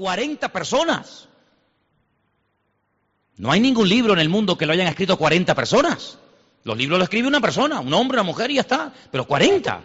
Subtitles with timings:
[0.00, 1.28] 40 personas.
[3.36, 6.16] No hay ningún libro en el mundo que lo hayan escrito 40 personas.
[6.64, 9.82] Los libros los escribe una persona, un hombre, una mujer y ya está, pero 40.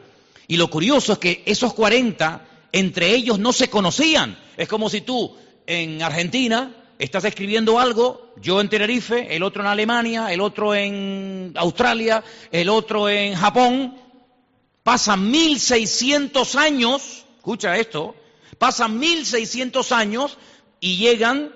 [0.48, 4.38] Y lo curioso es que esos 40 entre ellos no se conocían.
[4.56, 5.36] Es como si tú
[5.68, 11.52] en Argentina estás escribiendo algo, yo en Tenerife, el otro en Alemania, el otro en
[11.58, 13.98] Australia, el otro en Japón.
[14.82, 18.16] Pasan 1600 años, escucha esto,
[18.58, 20.38] pasan 1600 años
[20.80, 21.52] y llegan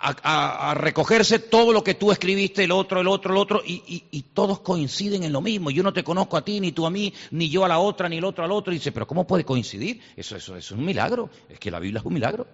[0.00, 4.60] a, recogerse todo lo que tú escribiste, el otro, el otro, el otro, y, todos
[4.60, 5.70] coinciden en lo mismo.
[5.70, 8.08] Yo no te conozco a ti, ni tú a mí, ni yo a la otra,
[8.08, 8.72] ni el otro al otro.
[8.72, 10.00] Y dice, pero ¿cómo puede coincidir?
[10.16, 11.30] Eso, eso, es un milagro.
[11.48, 12.46] Es que la Biblia es un milagro.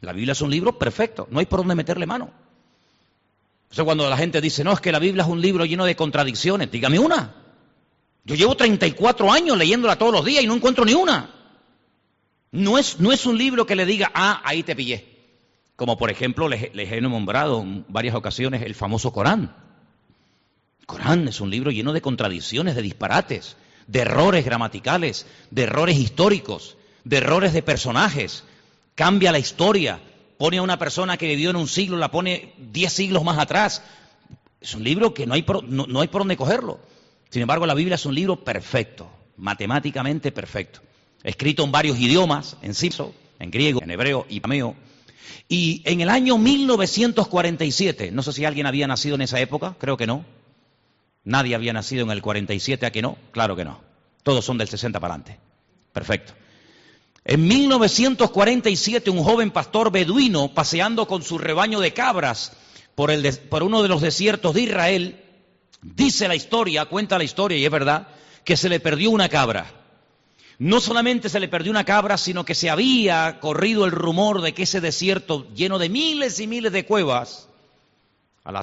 [0.00, 2.30] La Biblia es un libro perfecto, no hay por dónde meterle mano.
[3.70, 5.84] O sea, cuando la gente dice, no, es que la Biblia es un libro lleno
[5.84, 7.36] de contradicciones, dígame una.
[8.24, 11.41] Yo llevo 34 años leyéndola todos los días y no encuentro ni una.
[12.52, 15.06] No es, no es un libro que le diga, ah, ahí te pillé.
[15.74, 19.56] Como por ejemplo les, he nombrado en varias ocasiones el famoso Corán.
[20.84, 26.76] Corán es un libro lleno de contradicciones, de disparates, de errores gramaticales, de errores históricos,
[27.04, 28.44] de errores de personajes.
[28.94, 30.00] Cambia la historia,
[30.36, 33.82] pone a una persona que vivió en un siglo, la pone diez siglos más atrás.
[34.60, 36.80] Es un libro que no hay por, no, hay por dónde cogerlo.
[37.30, 40.82] Sin embargo, la Biblia es un libro perfecto, matemáticamente perfecto.
[41.24, 44.76] Escrito en varios idiomas, en siso, en griego, en hebreo y pameo.
[45.48, 49.96] Y en el año 1947, no sé si alguien había nacido en esa época, creo
[49.96, 50.24] que no.
[51.24, 53.16] Nadie había nacido en el 47, ¿a que no?
[53.30, 53.80] Claro que no.
[54.22, 55.38] Todos son del 60 para adelante.
[55.92, 56.32] Perfecto.
[57.24, 62.56] En 1947, un joven pastor beduino, paseando con su rebaño de cabras
[62.94, 63.12] por,
[63.48, 65.20] por uno de los desiertos de Israel,
[65.82, 68.08] dice la historia, cuenta la historia, y es verdad,
[68.44, 69.81] que se le perdió una cabra.
[70.62, 74.54] No solamente se le perdió una cabra, sino que se había corrido el rumor de
[74.54, 77.48] que ese desierto lleno de miles y miles de cuevas,
[78.44, 78.60] a la,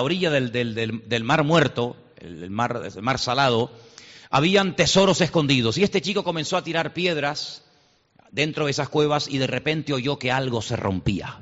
[0.00, 3.72] orilla del, mar muerto, el mar, salado,
[4.30, 5.76] habían tesoros escondidos.
[5.76, 7.64] Y este chico comenzó a tirar piedras
[8.30, 11.40] dentro de esas cuevas y de repente oyó que algo se rompía.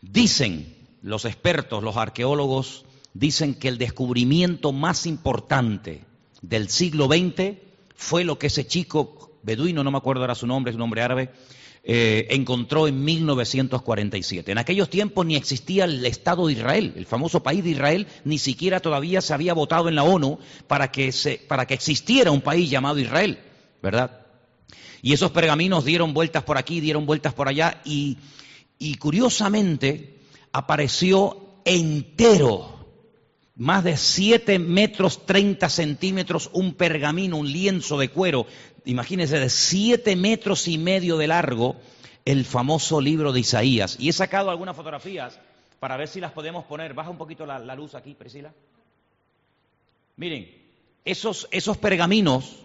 [0.00, 6.06] Dicen los expertos, los arqueólogos, dicen que el descubrimiento más importante
[6.40, 7.64] del siglo XX
[7.94, 11.02] fue lo que ese chico beduino, no me acuerdo ahora su nombre, es un nombre
[11.02, 11.30] árabe,
[11.86, 14.52] eh, encontró en 1947.
[14.52, 18.38] En aquellos tiempos ni existía el Estado de Israel, el famoso país de Israel, ni
[18.38, 21.12] siquiera todavía se había votado en la ONU para que,
[21.46, 23.38] para que existiera un país llamado Israel,
[23.82, 24.22] ¿verdad?
[25.02, 28.16] Y esos pergaminos dieron vueltas por aquí, dieron vueltas por allá, y,
[28.78, 30.20] y curiosamente
[30.52, 32.73] apareció entero
[33.56, 38.46] más de 7 metros 30 centímetros, un pergamino, un lienzo de cuero,
[38.84, 41.76] imagínense, de 7 metros y medio de largo,
[42.24, 43.96] el famoso libro de Isaías.
[44.00, 45.38] Y he sacado algunas fotografías
[45.78, 46.94] para ver si las podemos poner.
[46.94, 48.52] Baja un poquito la, luz aquí, Priscila.
[50.16, 50.50] Miren,
[51.04, 52.62] esos, esos pergaminos,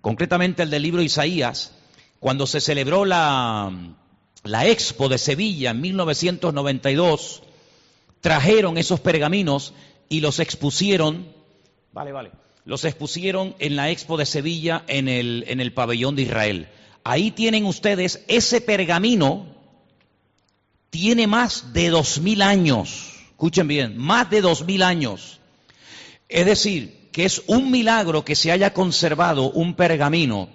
[0.00, 1.74] concretamente el del libro de Isaías,
[2.20, 3.72] cuando se celebró la,
[4.44, 7.42] la Expo de Sevilla en 1992,
[8.20, 9.74] trajeron esos pergaminos
[10.08, 11.26] y los expusieron,
[11.92, 12.30] vale, vale,
[12.64, 16.68] los expusieron en la Expo de Sevilla en el, en el pabellón de Israel.
[17.04, 19.46] Ahí tienen ustedes ese pergamino,
[20.90, 25.40] tiene más de dos mil años, escuchen bien, más de dos mil años.
[26.28, 30.48] Es decir, que es un milagro que se haya conservado un pergamino,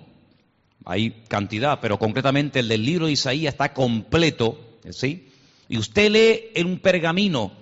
[0.84, 5.30] hay cantidad, pero concretamente el del libro de Isaías está completo, ¿sí?
[5.70, 7.61] Y usted lee en un pergamino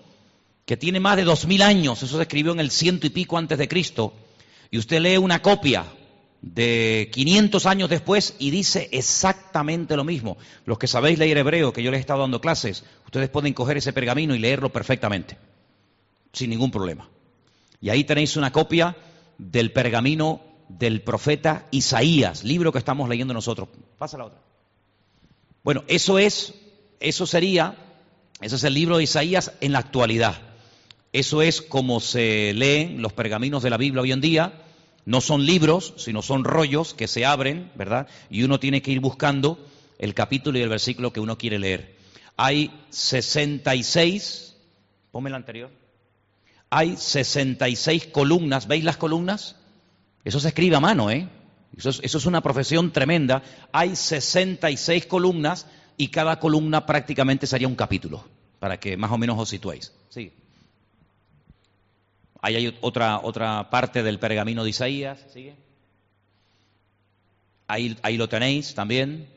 [0.70, 3.40] que tiene más de dos mil años, eso se escribió en el ciento y pico
[3.40, 4.14] antes de Cristo,
[4.70, 5.84] y usted lee una copia
[6.44, 10.38] de 500 años después y dice exactamente lo mismo.
[10.66, 13.78] Los que sabéis leer hebreo, que yo les he estado dando clases, ustedes pueden coger
[13.78, 15.40] ese pergamino y leerlo perfectamente,
[16.34, 17.10] sin ningún problema.
[17.82, 18.96] Y ahí tenéis una copia
[19.40, 23.70] del pergamino del profeta Isaías, libro que estamos leyendo nosotros.
[23.98, 24.40] Pasa la otra.
[25.64, 26.54] Bueno, eso es,
[27.00, 27.76] eso sería,
[28.40, 30.49] ese es el libro de Isaías en la actualidad.
[31.12, 34.62] Eso es como se leen los pergaminos de la Biblia hoy en día.
[35.06, 38.08] No son libros, sino son rollos que se abren, ¿verdad?
[38.30, 39.58] Y uno tiene que ir buscando
[39.98, 41.98] el capítulo y el versículo que uno quiere leer.
[42.38, 44.56] Hay 66,
[45.12, 45.72] ponme la anterior.
[46.70, 49.56] Hay 66 columnas, ¿veis las columnas?
[50.24, 51.28] Eso se escribe a mano, ¿eh?
[51.76, 53.42] Eso es, una profesión tremenda.
[53.72, 55.66] Hay 66 columnas
[55.98, 58.24] y cada columna prácticamente sería un capítulo,
[58.60, 59.94] para que más o menos os situéis.
[60.10, 60.32] Sí.
[62.42, 65.26] Ahí hay otra, otra parte del pergamino de Isaías.
[65.34, 65.56] ¿Sigue?
[67.68, 69.28] Ahí, ahí lo tenéis también.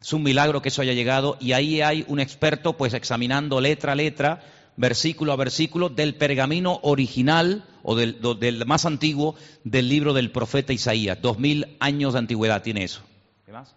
[0.00, 3.92] Es un milagro que eso haya llegado y ahí hay un experto pues examinando letra
[3.92, 4.42] a letra,
[4.76, 9.34] versículo a versículo del pergamino original o del, del más antiguo
[9.64, 11.20] del libro del profeta Isaías.
[11.20, 13.02] Dos mil años de antigüedad tiene eso.
[13.44, 13.74] ¿Qué más?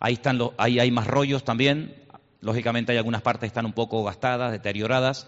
[0.00, 1.94] Ahí, están los, ahí hay más rollos también.
[2.40, 5.26] Lógicamente hay algunas partes que están un poco gastadas, deterioradas.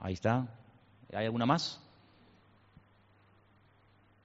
[0.00, 0.46] Ahí está.
[1.12, 1.80] ¿Hay alguna más?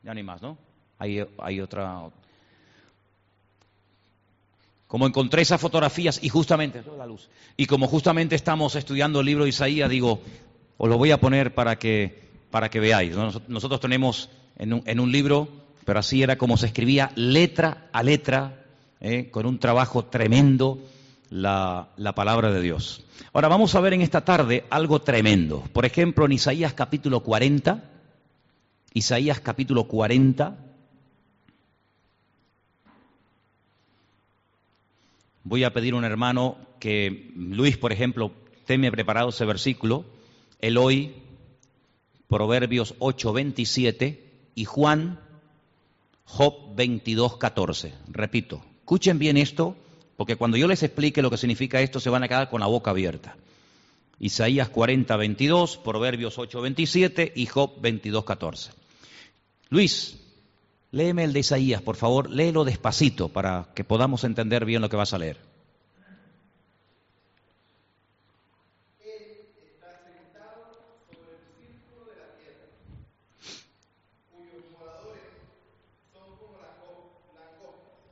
[0.03, 0.57] Ya no hay más, ¿no?
[0.97, 2.11] Hay, hay otra,
[4.91, 6.83] como encontré esas fotografías y justamente,
[7.55, 10.19] y como justamente estamos estudiando el libro de Isaías, digo,
[10.77, 13.15] os lo voy a poner para que, para que veáis.
[13.47, 15.47] Nosotros tenemos en un, en un, libro,
[15.85, 18.65] pero así era como se escribía letra a letra,
[18.99, 19.29] ¿eh?
[19.31, 20.77] con un trabajo tremendo,
[21.31, 23.03] la, la palabra de Dios.
[23.33, 25.63] Ahora vamos a ver en esta tarde algo tremendo.
[25.73, 27.83] Por ejemplo, en Isaías capítulo 40,
[28.93, 30.71] Isaías capítulo 40,
[35.43, 38.31] Voy a pedir a un hermano que, Luis, por ejemplo,
[38.65, 40.05] teme preparado ese versículo,
[40.77, 41.15] hoy,
[42.27, 45.19] Proverbios 8, 27 y Juan,
[46.25, 47.93] Job 22, 14.
[48.07, 49.75] Repito, escuchen bien esto,
[50.21, 52.67] porque cuando yo les explique lo que significa esto, se van a quedar con la
[52.67, 53.35] boca abierta.
[54.19, 58.71] Isaías 40, 22, Proverbios 8, 27 y Job 22, 14.
[59.69, 60.21] Luis,
[60.93, 64.97] Léeme el de Isaías, por favor, léelo despacito para que podamos entender bien lo que
[64.97, 65.37] vas a leer.
[68.99, 72.67] Él está sentado sobre el círculo de la tierra,
[74.35, 75.31] cuyos moradores
[76.11, 76.75] son como las
[77.39, 78.03] langostas.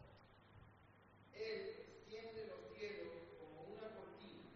[1.36, 3.12] Él extiende los cielos
[3.44, 4.56] como una cortina,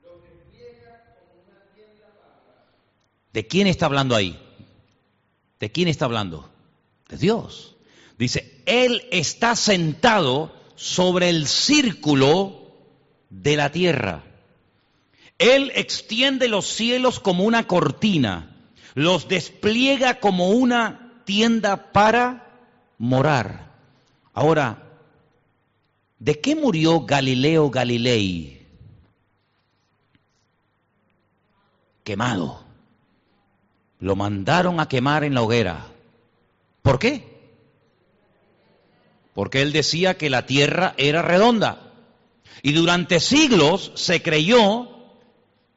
[0.00, 2.40] los despliega como una tienda para
[3.36, 4.40] ¿De quién está hablando ahí?
[5.60, 6.48] ¿De quién está hablando?
[7.06, 7.76] de Dios.
[8.16, 12.72] Dice, Él está sentado sobre el círculo
[13.28, 14.24] de la tierra.
[15.36, 18.56] Él extiende los cielos como una cortina,
[18.94, 23.70] los despliega como una tienda para morar.
[24.32, 24.98] Ahora,
[26.18, 28.66] ¿de qué murió Galileo Galilei?
[32.02, 32.65] Quemado.
[34.00, 35.86] Lo mandaron a quemar en la hoguera.
[36.82, 37.36] ¿Por qué?
[39.34, 41.92] Porque él decía que la tierra era redonda.
[42.62, 44.88] Y durante siglos se creyó,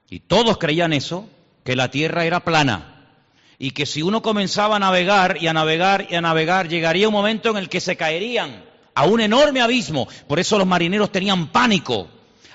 [0.09, 1.27] y todos creían eso,
[1.63, 3.17] que la tierra era plana.
[3.57, 7.13] Y que si uno comenzaba a navegar y a navegar y a navegar, llegaría un
[7.13, 8.63] momento en el que se caerían
[8.95, 10.07] a un enorme abismo.
[10.27, 12.07] Por eso los marineros tenían pánico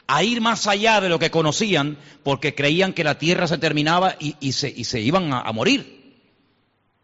[0.07, 4.17] a ir más allá de lo que conocían, porque creían que la tierra se terminaba
[4.19, 6.05] y, se, se, iban a morir.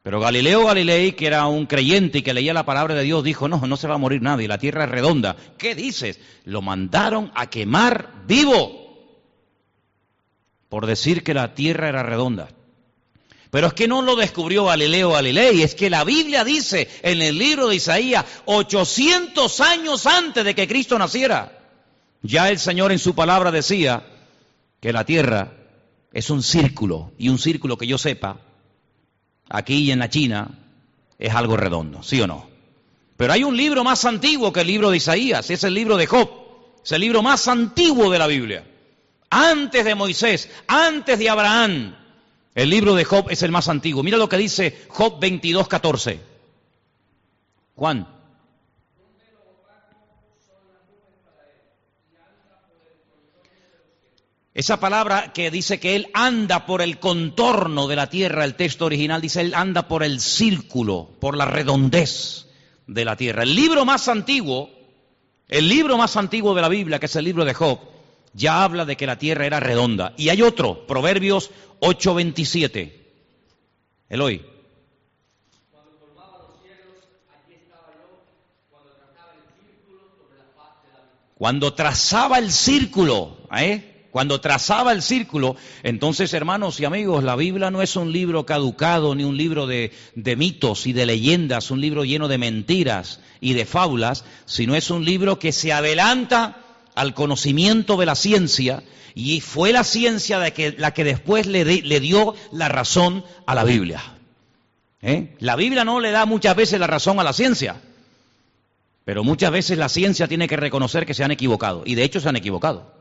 [0.03, 3.49] Pero Galileo Galilei, que era un creyente y que leía la palabra de Dios, dijo,
[3.49, 5.37] no, no se va a morir nadie, la tierra es redonda.
[5.59, 6.19] ¿Qué dices?
[6.45, 8.81] Lo mandaron a quemar vivo
[10.71, 12.49] por decir que la tierra era redonda.
[13.51, 17.37] Pero es que no lo descubrió Galileo Galilei, es que la Biblia dice en el
[17.37, 21.60] libro de Isaías, 800 años antes de que Cristo naciera,
[22.23, 24.05] ya el Señor en su palabra decía
[24.81, 25.53] que la tierra
[26.13, 28.39] es un círculo, y un círculo que yo sepa,
[29.49, 30.49] aquí y en la China,
[31.19, 32.49] es algo redondo, ¿sí o no?
[33.17, 36.07] Pero hay un libro más antiguo que el libro de Isaías, es el libro de
[36.07, 36.31] Job,
[36.83, 38.67] es el libro más antiguo de la Biblia.
[39.29, 41.95] Antes de Moisés, antes de Abraham,
[42.55, 44.03] el libro de Job es el más antiguo.
[44.03, 46.21] Mira lo que dice Job 22, 14.
[47.77, 48.20] Juan.
[54.61, 58.85] Esa palabra que dice que Él anda por el contorno de la tierra, el texto
[58.85, 62.47] original dice Él anda por el círculo, por la redondez
[62.87, 63.45] de la tierra.
[63.45, 64.69] El libro más antiguo,
[65.49, 67.79] el libro más antiguo de la Biblia, que es el libro de Job,
[68.35, 70.13] ya habla de que la tierra era redonda.
[70.19, 71.51] Y hay otro, Proverbios
[71.81, 72.93] 8:27.
[74.11, 74.45] Eloy.
[81.39, 83.90] Cuando trazaba el círculo, ¿eh?
[84.11, 89.15] Cuando trazaba el círculo, entonces hermanos y amigos, la Biblia no es un libro caducado
[89.15, 89.93] ni un libro de,
[90.37, 95.05] mitos y de leyendas, un libro lleno de mentiras y de fábulas, sino es un
[95.05, 96.57] libro que se adelanta
[96.97, 98.83] al conocimiento de la ciencia
[99.15, 100.51] y fue la ciencia la
[100.93, 104.03] que después le, le, dio la razón a la Biblia.
[105.03, 105.37] ¿Eh?
[105.39, 107.81] La Biblia no le da muchas veces la razón a la ciencia,
[109.05, 112.21] pero muchas veces la ciencia tiene que reconocer que se han equivocado y de hecho
[112.21, 113.00] se han equivocado.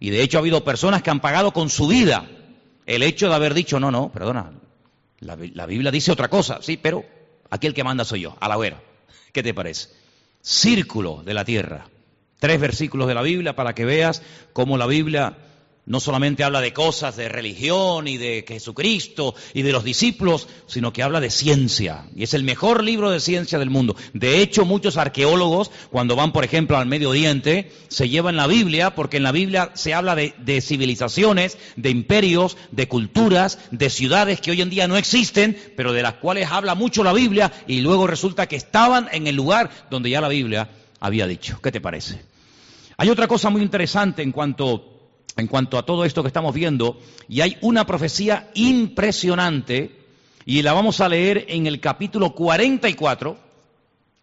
[0.00, 2.28] Y de hecho ha habido personas que han pagado con su vida
[2.86, 4.52] el hecho de haber dicho, no, no, perdona,
[5.20, 7.04] la, Biblia dice otra cosa, sí, pero
[7.50, 8.80] aquí el que manda soy yo, a la hoguera.
[9.32, 9.90] ¿Qué te parece?
[10.40, 11.86] Círculo de la tierra.
[12.38, 15.36] Tres versículos de la Biblia para que veas cómo la Biblia
[15.88, 20.92] no solamente habla de cosas de religión y de Jesucristo y de los discípulos, sino
[20.92, 22.04] que habla de ciencia.
[22.14, 23.96] Y es el mejor libro de ciencia del mundo.
[24.12, 28.94] De hecho, muchos arqueólogos, cuando van, por ejemplo, al Medio Oriente, se llevan la Biblia
[28.94, 34.50] porque en la Biblia se habla de, civilizaciones, de imperios, de culturas, de ciudades que
[34.50, 38.06] hoy en día no existen, pero de las cuales habla mucho la Biblia y luego
[38.06, 40.68] resulta que estaban en el lugar donde ya la Biblia
[41.00, 41.58] había dicho.
[41.62, 42.20] ¿Qué te parece?
[42.98, 44.97] Hay otra cosa muy interesante en cuanto
[45.38, 49.96] en cuanto a todo esto que estamos viendo, y hay una profecía impresionante,
[50.44, 53.38] y la vamos a leer en el capítulo 44,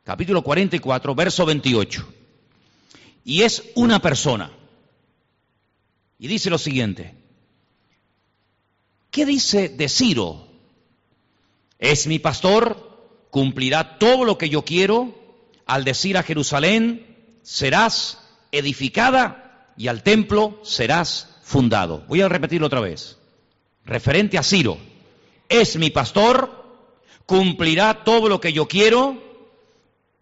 [0.04, 2.06] capítulo 44, verso 28.
[3.24, 4.52] Y es una persona.
[6.20, 7.16] Y dice lo siguiente.
[9.10, 10.48] ¿Qué dice de Ciro?
[11.80, 15.16] Es mi pastor, cumplirá todo lo que yo quiero,
[15.66, 17.06] al decir a Jerusalén,
[17.42, 18.20] serás
[18.52, 19.45] edificada
[19.78, 22.04] y al templo serás fundado.
[22.08, 23.18] Voy a repetirlo otra vez.
[23.86, 24.78] Referente a Ciro.
[25.48, 26.66] Es mi pastor,
[27.26, 29.22] cumplirá todo lo que yo quiero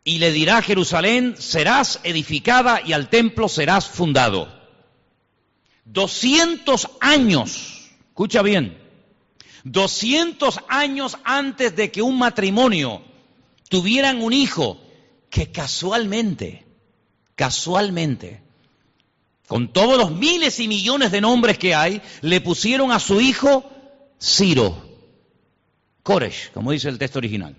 [0.04, 4.48] y le dirá a Jerusalén, serás edificada y al templo serás fundado.
[5.86, 8.78] 200 años, escucha bien,
[9.64, 13.02] 200 años antes de que un matrimonio
[13.70, 14.78] tuvieran un hijo
[15.30, 16.66] que casualmente,
[17.36, 18.42] casualmente,
[19.54, 23.64] con todos los miles y millones de nombres que hay, le pusieron a su hijo
[24.20, 24.76] Ciro,
[26.02, 27.56] Koresh, como dice el texto original.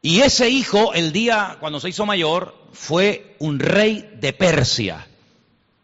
[0.00, 5.06] Y ese hijo, el día cuando se hizo mayor, fue un rey de Persia.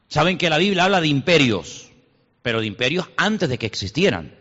[0.08, 1.90] Saben que la Biblia habla de imperios,
[2.40, 4.34] pero de imperios antes de que existieran,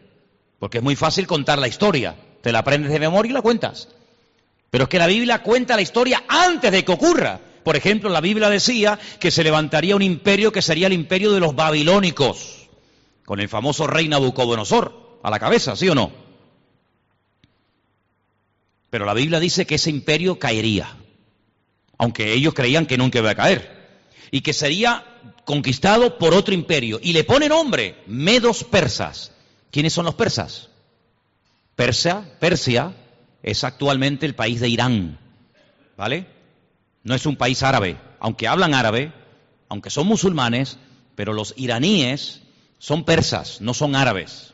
[0.57, 2.15] porque es muy fácil contar la historia.
[2.41, 3.89] Te la aprendes de memoria y la cuentas.
[4.69, 7.41] Pero es que la Biblia cuenta la historia antes de que ocurra.
[7.69, 11.39] Por ejemplo, la Biblia decía que se levantaría un imperio que sería el imperio de
[11.39, 12.67] los babilónicos,
[13.25, 16.11] con el famoso rey Nabucodonosor a la cabeza, ¿sí o no?
[18.89, 20.97] Pero la Biblia dice que ese imperio caería,
[21.99, 23.99] aunque ellos creían que nunca iba a caer,
[24.31, 25.05] y que sería
[25.45, 26.99] conquistado por otro imperio.
[27.03, 29.31] Y le pone nombre, medos persas.
[29.69, 30.69] ¿Quiénes son los persas?
[31.75, 32.95] Persia, Persia
[33.43, 35.19] es actualmente el país de Irán,
[35.95, 36.38] ¿vale?
[37.03, 39.13] No es un país árabe, aunque hablan árabe,
[39.69, 40.77] aunque son musulmanes,
[41.15, 42.41] pero los iraníes
[42.77, 44.53] son persas, no son árabes.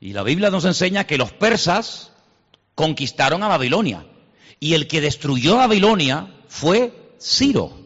[0.00, 2.12] Y la Biblia nos enseña que los persas
[2.74, 4.06] conquistaron a Babilonia.
[4.58, 7.78] Y el que destruyó Babilonia fue Ciro.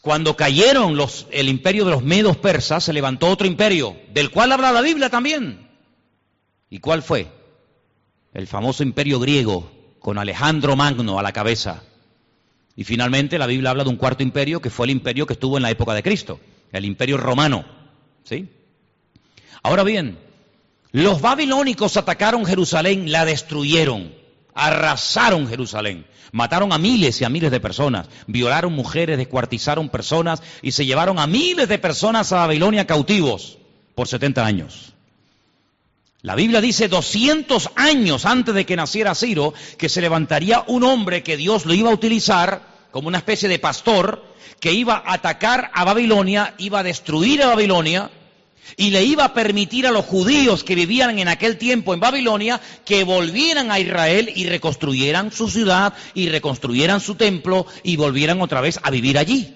[0.00, 4.52] Cuando cayeron los, el imperio de los medos persas, se levantó otro imperio, del cual
[4.52, 5.68] habla la Biblia también.
[6.70, 7.30] ¿Y cuál fue?
[8.32, 9.70] El famoso imperio griego,
[10.00, 11.82] con Alejandro Magno a la cabeza.
[12.76, 15.56] Y finalmente la Biblia habla de un cuarto imperio que fue el imperio que estuvo
[15.56, 16.38] en la época de Cristo,
[16.72, 17.64] el imperio romano.
[18.22, 18.48] ¿Sí?
[19.62, 20.18] Ahora bien,
[20.92, 24.12] los babilónicos atacaron Jerusalén, la destruyeron,
[24.54, 30.72] arrasaron Jerusalén, mataron a miles y a miles de personas, violaron mujeres, descuartizaron personas y
[30.72, 33.58] se llevaron a miles de personas a Babilonia cautivos
[33.94, 34.95] por 70 años.
[36.26, 41.22] La Biblia dice 200 años antes de que naciera Ciro que se levantaría un hombre
[41.22, 44.24] que Dios lo iba a utilizar como una especie de pastor
[44.58, 48.10] que iba a atacar a Babilonia, iba a destruir a Babilonia
[48.76, 52.60] y le iba a permitir a los judíos que vivían en aquel tiempo en Babilonia
[52.84, 58.60] que volvieran a Israel y reconstruyeran su ciudad y reconstruyeran su templo y volvieran otra
[58.60, 59.54] vez a vivir allí.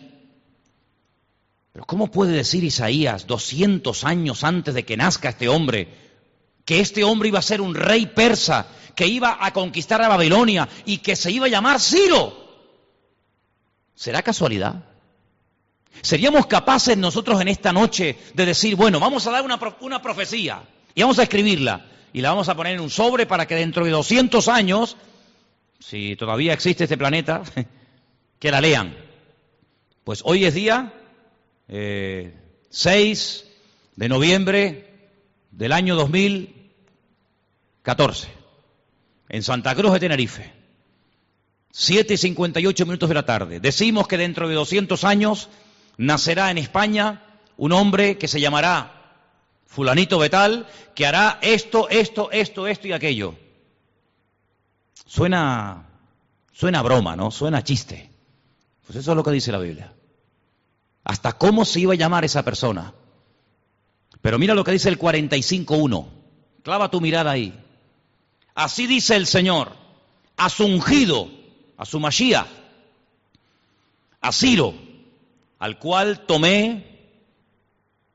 [1.72, 6.09] Pero ¿cómo puede decir Isaías 200 años antes de que nazca este hombre
[6.64, 10.68] que este hombre iba a ser un rey persa, que iba a conquistar a Babilonia
[10.84, 12.40] y que se iba a llamar Ciro.
[13.94, 14.84] ¿Será casualidad?
[16.02, 20.62] ¿Seríamos capaces nosotros en esta noche de decir, bueno, vamos a dar una, profecía
[20.94, 23.84] y vamos a escribirla y la vamos a poner en un sobre para que dentro
[23.84, 24.96] de 200 años,
[25.78, 27.42] si todavía existe este planeta,
[28.38, 28.96] que la lean?
[30.04, 30.94] Pues hoy es día
[31.68, 32.32] 6 eh,
[33.96, 34.89] de noviembre
[35.50, 36.60] del año 2000.
[37.82, 38.28] 14,
[39.28, 40.52] en Santa Cruz de Tenerife.
[41.72, 43.60] 7 y 58 minutos de la tarde.
[43.60, 45.48] Decimos que dentro de 200 años
[45.96, 47.22] nacerá en España
[47.56, 49.18] un hombre que se llamará
[49.66, 53.34] fulanito Betal, que hará esto, esto, esto, esto y aquello.
[55.06, 55.88] Suena,
[56.52, 57.30] suena broma, ¿no?
[57.30, 58.10] Suena chiste.
[58.86, 59.94] Pues eso es lo que dice la Biblia.
[61.04, 62.92] Hasta cómo se iba a llamar esa persona.
[64.22, 66.06] Pero mira lo que dice el 45.1.
[66.62, 67.54] Clava tu mirada ahí.
[68.54, 69.72] Así dice el Señor,
[70.36, 71.30] a su ungido,
[71.76, 72.46] a su Mashiach,
[74.20, 74.74] a Ciro,
[75.58, 76.84] al cual tomé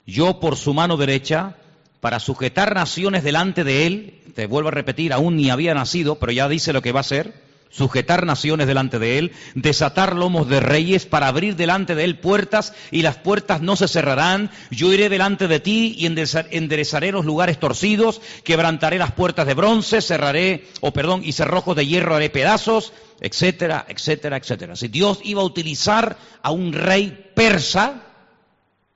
[0.05, 1.55] yo por su mano derecha
[1.99, 4.21] para sujetar naciones delante de él.
[4.35, 7.01] Te vuelvo a repetir, aún ni había nacido, pero ya dice lo que va a
[7.01, 12.19] hacer sujetar naciones delante de él, desatar lomos de reyes para abrir delante de él
[12.19, 14.49] puertas y las puertas no se cerrarán.
[14.71, 20.01] Yo iré delante de ti y enderezaré los lugares torcidos, quebrantaré las puertas de bronce,
[20.01, 24.75] cerraré, o perdón, y cerrojos de hierro haré pedazos, etcétera, etcétera, etcétera.
[24.75, 28.03] Si Dios iba a utilizar a un rey persa,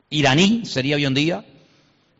[0.09, 1.45] iraní sería hoy en día,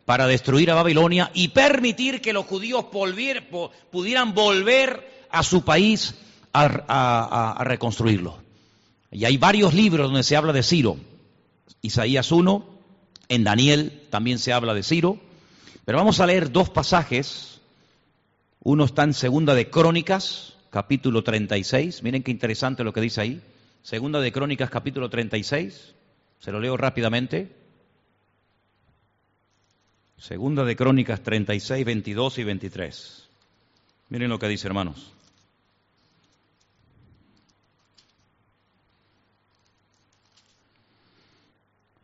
[0.04, 6.16] para destruir a Babilonia y permitir que los judíos pudieran volver a su país
[6.52, 8.38] a, reconstruirlo.
[9.10, 10.96] Y hay varios libros donde se habla de Ciro.
[11.82, 12.64] Isaías 1,
[13.28, 15.18] en Daniel también se habla de Ciro.
[15.84, 17.60] Pero vamos a leer dos pasajes.
[18.62, 22.02] Uno está en Segunda de Crónicas, capítulo 36.
[22.02, 23.42] Miren qué interesante lo que dice ahí.
[23.82, 25.94] Segunda de Crónicas, capítulo 36.
[26.38, 27.56] Se lo leo rápidamente.
[30.18, 33.28] Segunda de Crónicas 36, 22 y 23.
[34.10, 35.12] Miren lo que dice, hermanos.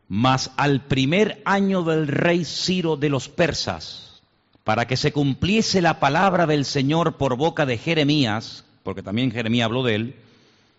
[0.09, 4.23] Mas al primer año del rey Ciro de los persas,
[4.65, 9.67] para que se cumpliese la palabra del Señor por boca de Jeremías, porque también Jeremías
[9.67, 10.17] habló de él,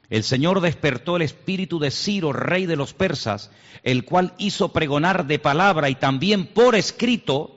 [0.10, 3.52] el Señor despertó el espíritu de Ciro, rey de los persas,
[3.84, 7.54] el cual hizo pregonar de palabra y también por escrito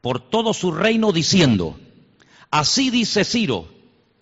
[0.00, 1.76] por todo su reino, diciendo,
[2.52, 3.66] así dice Ciro,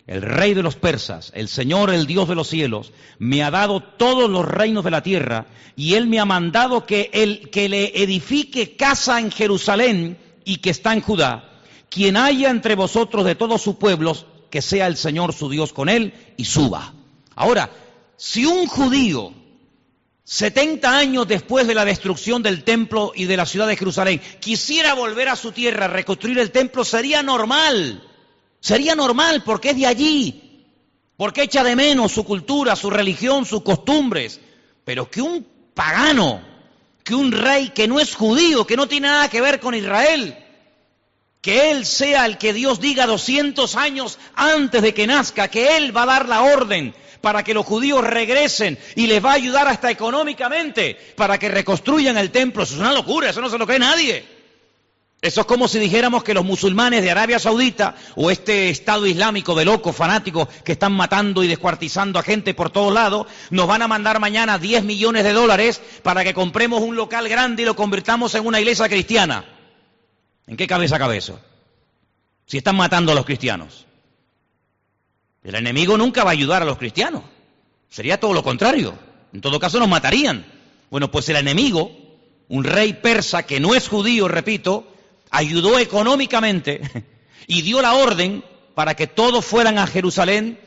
[0.07, 3.81] el rey de los persas, el Señor, el Dios de los cielos, me ha dado
[3.81, 8.03] todos los reinos de la tierra y él me ha mandado que, el, que le
[8.03, 11.51] edifique casa en Jerusalén y que está en Judá.
[11.89, 15.89] Quien haya entre vosotros de todos sus pueblos, que sea el Señor su Dios con
[15.89, 16.93] él y suba.
[17.35, 17.71] Ahora,
[18.15, 19.33] si un judío,
[20.23, 24.93] 70 años después de la destrucción del templo y de la ciudad de Jerusalén, quisiera
[24.93, 28.03] volver a su tierra, reconstruir el templo, sería normal
[28.65, 30.65] Sería normal porque es de allí,
[31.17, 34.41] porque echa de menos su cultura, su religión, sus costumbres.
[34.83, 36.41] Pero que un pagano,
[37.03, 40.35] que un rey que no es judío, que no tiene nada que ver con Israel,
[41.41, 45.95] que él sea el que Dios diga 200 años antes de que nazca, que él
[45.95, 49.67] va a dar la orden para que los judíos regresen y les va a ayudar
[49.67, 52.63] hasta económicamente para que reconstruyan el templo.
[52.63, 54.34] Eso es una locura, eso no se lo cree nadie.
[55.25, 59.55] Eso es como si dijéramos que los musulmanes de Arabia Saudita o este Estado Islámico
[59.55, 63.81] de locos, fanáticos, que están matando y descuartizando a gente por todos lados, nos van
[63.81, 67.75] a mandar mañana 10 millones de dólares para que compremos un local grande y lo
[67.75, 69.45] convirtamos en una iglesia cristiana.
[70.45, 71.39] ¿En qué cabeza cabe eso?
[72.45, 73.87] Si están matando a los cristianos.
[75.43, 77.23] El enemigo nunca va a ayudar a los cristianos.
[77.89, 78.93] Sería todo lo contrario.
[79.33, 80.45] En todo caso nos matarían.
[80.91, 81.91] Bueno, pues el enemigo,
[82.47, 84.91] un rey persa que no es judío, repito,
[85.35, 86.81] ayudó económicamente
[87.47, 88.43] y dio la orden
[88.73, 90.59] para que todos fueran a Jerusalén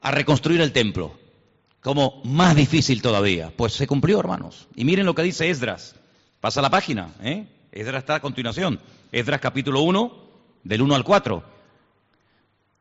[0.00, 1.18] a reconstruir el templo.
[1.80, 3.52] Como más difícil todavía.
[3.54, 4.68] Pues se cumplió, hermanos.
[4.74, 5.96] Y miren lo que dice Esdras.
[6.40, 7.46] Pasa la página, ¿eh?
[7.72, 8.80] Esdras está a continuación.
[9.12, 10.12] Esdras capítulo 1,
[10.62, 11.44] del 1 al 4.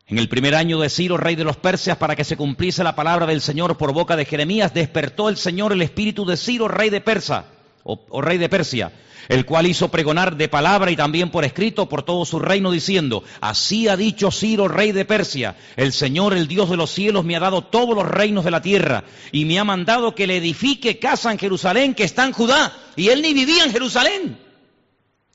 [0.08, 2.96] En el primer año de Ciro, rey de los Persias, para que se cumpliese la
[2.96, 6.90] palabra del Señor por boca de Jeremías, despertó el Señor el espíritu de Ciro, rey
[6.90, 7.46] de Persa,
[7.84, 8.92] o, rey de Persia,
[9.30, 13.24] el cual hizo pregonar de palabra y también por escrito por todo su reino, diciendo,
[13.42, 17.36] así ha dicho Ciro, rey de Persia, el Señor, el Dios de los cielos, me
[17.36, 21.00] ha dado todos los reinos de la tierra y me ha mandado que le edifique
[21.00, 24.38] casa en Jerusalén, que está en Judá, y él ni vivía en Jerusalén,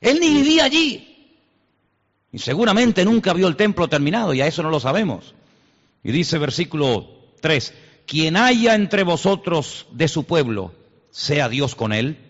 [0.01, 1.05] él ni vivía allí.
[2.31, 5.33] Y seguramente nunca vio el templo terminado, y a eso no lo sabemos.
[6.03, 7.09] Y dice versículo
[7.41, 7.73] 3,
[8.05, 10.73] quien haya entre vosotros de su pueblo,
[11.11, 12.28] sea Dios con él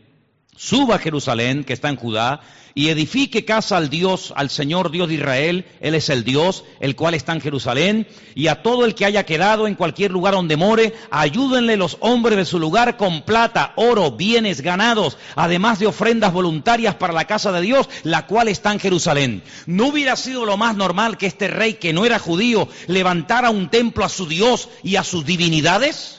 [0.60, 2.41] suba a Jerusalén, que está en Judá,
[2.76, 6.98] y edifique casa al Dios, al Señor Dios de Israel, Él es el Dios, el
[6.98, 10.58] cual está en Jerusalén, y a todo el que haya quedado en cualquier lugar donde
[10.58, 16.34] more, ayúdenle los hombres de su lugar con plata, oro, bienes, ganados, además de ofrendas
[16.34, 19.43] voluntarias para la casa de Dios, la cual está en Jerusalén.
[19.65, 23.69] ¿No hubiera sido lo más normal que este rey, que no era judío, levantara un
[23.69, 26.18] templo a su Dios y a sus divinidades?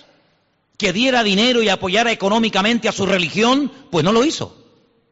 [0.80, 4.56] Que diera dinero y apoyara económicamente a su religión, pues no lo hizo.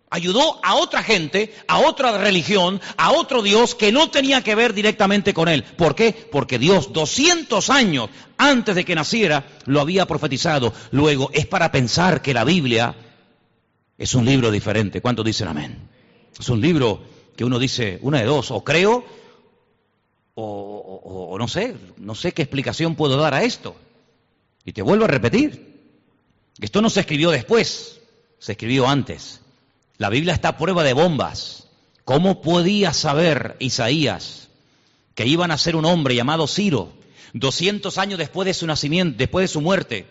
[0.09, 4.73] Ayudó a otra gente, a otra religión, a otro Dios que no tenía que ver
[4.73, 5.65] directamente con él.
[5.65, 6.15] ¿Por qué?
[6.33, 10.73] Porque Dios 200 años antes de que naciera lo había profetizado.
[10.91, 12.95] Luego es para pensar que la Biblia
[13.99, 15.03] es un libro diferente.
[15.03, 15.91] ¿Cuántos dicen amén?
[16.41, 17.03] Es un libro
[17.37, 19.05] que uno dice, una de dos, o creo
[20.35, 23.77] o, o no sé, no sé qué explicación puedo dar a esto.
[24.69, 25.81] Y te vuelvo a repetir,
[26.61, 28.03] esto no se escribió después,
[28.39, 29.41] se escribió antes.
[29.97, 31.69] La Biblia está a prueba de bombas.
[32.05, 34.51] ¿Cómo podía saber Isaías
[35.15, 36.93] que iban a ser un hombre llamado Ciro,
[37.33, 40.07] 200 años después de su nacimiento, después de su muerte,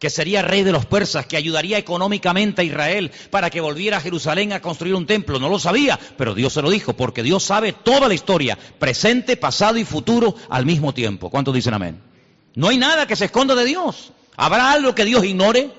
[0.00, 4.00] que sería rey de los persas, que ayudaría económicamente a Israel para que volviera a
[4.00, 5.38] Jerusalén a construir un templo.
[5.38, 9.36] No lo sabía, pero Dios se lo dijo, porque Dios sabe toda la historia, presente,
[9.36, 11.30] pasado y futuro al mismo tiempo.
[11.30, 12.09] ¿Cuántos dicen amén?
[12.54, 14.12] No hay nada que se esconda de Dios.
[14.36, 15.70] ¿Habrá algo que Dios ignore?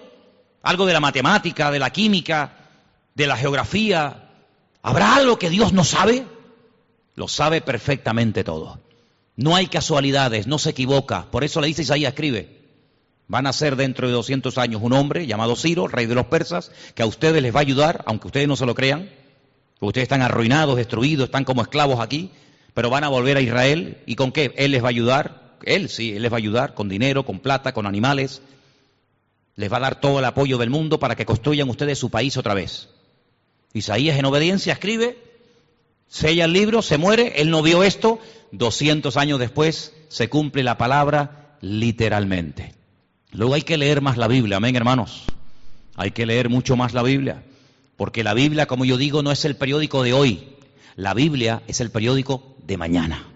[0.63, 2.53] ¿Algo de la matemática, de la química,
[3.15, 4.29] de la geografía?
[4.81, 6.25] ¿Habrá algo que Dios no sabe?
[7.15, 8.79] Lo sabe perfectamente todo.
[9.35, 11.25] No hay casualidades, no se equivoca.
[11.31, 12.61] Por eso le dice Isaías, escribe,
[13.27, 16.71] van a ser dentro de 200 años un hombre llamado Ciro, rey de los persas,
[16.95, 19.09] que a ustedes les va a ayudar, aunque ustedes no se lo crean,
[19.79, 22.31] ustedes están arruinados, destruidos, están como esclavos aquí,
[22.73, 23.99] pero van a volver a Israel.
[24.05, 24.53] ¿Y con qué?
[24.57, 27.39] Él les va a ayudar, él sí, él les va a ayudar con dinero, con
[27.39, 28.41] plata, con animales.
[29.55, 32.37] Les va a dar todo el apoyo del mundo para que construyan ustedes su país
[32.37, 32.89] otra vez.
[33.73, 35.17] Isaías en obediencia escribe,
[36.07, 38.19] sella el libro, se muere, él no vio esto,
[38.51, 42.73] 200 años después se cumple la palabra literalmente.
[43.31, 45.23] Luego hay que leer más la Biblia, amén hermanos.
[45.95, 47.43] Hay que leer mucho más la Biblia,
[47.95, 50.49] porque la Biblia, como yo digo, no es el periódico de hoy,
[50.95, 53.30] la Biblia es el periódico de mañana.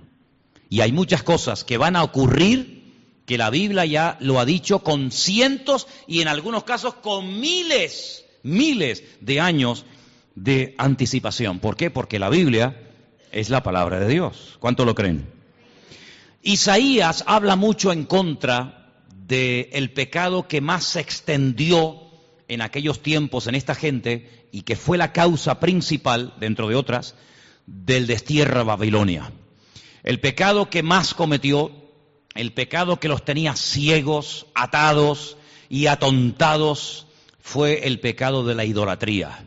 [0.69, 2.83] Y hay muchas cosas que van a ocurrir
[3.25, 8.25] que la Biblia ya lo ha dicho con cientos y en algunos casos con miles,
[8.43, 9.85] miles de años
[10.35, 11.59] de anticipación.
[11.59, 11.89] ¿Por qué?
[11.89, 12.79] Porque la Biblia
[13.31, 14.57] es la palabra de Dios.
[14.59, 15.27] ¿Cuánto lo creen?
[16.43, 18.93] Isaías habla mucho en contra
[19.27, 22.01] del pecado que más se extendió
[22.47, 27.15] en aquellos tiempos en esta gente y que fue la causa principal, dentro de otras,
[27.65, 29.31] del destierro a Babilonia.
[30.05, 31.71] El pecado que más cometió,
[32.35, 35.35] el pecado que los tenía ciegos, atados
[35.67, 37.07] y atontados,
[37.39, 39.43] fue el pecado de la idolatría.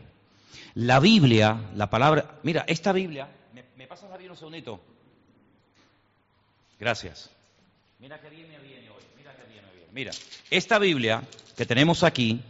[0.73, 4.81] La Biblia, la palabra, mira, esta Biblia, ¿me, me pasas la Biblia un segundito?
[6.77, 7.29] Gracias.
[7.99, 9.91] Mira qué bien viene hoy, mira qué bien me viene.
[9.93, 10.11] Mira,
[10.49, 11.23] esta Biblia
[11.55, 12.41] que tenemos aquí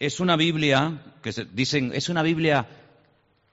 [0.00, 2.66] es una Biblia que se, dicen es una Biblia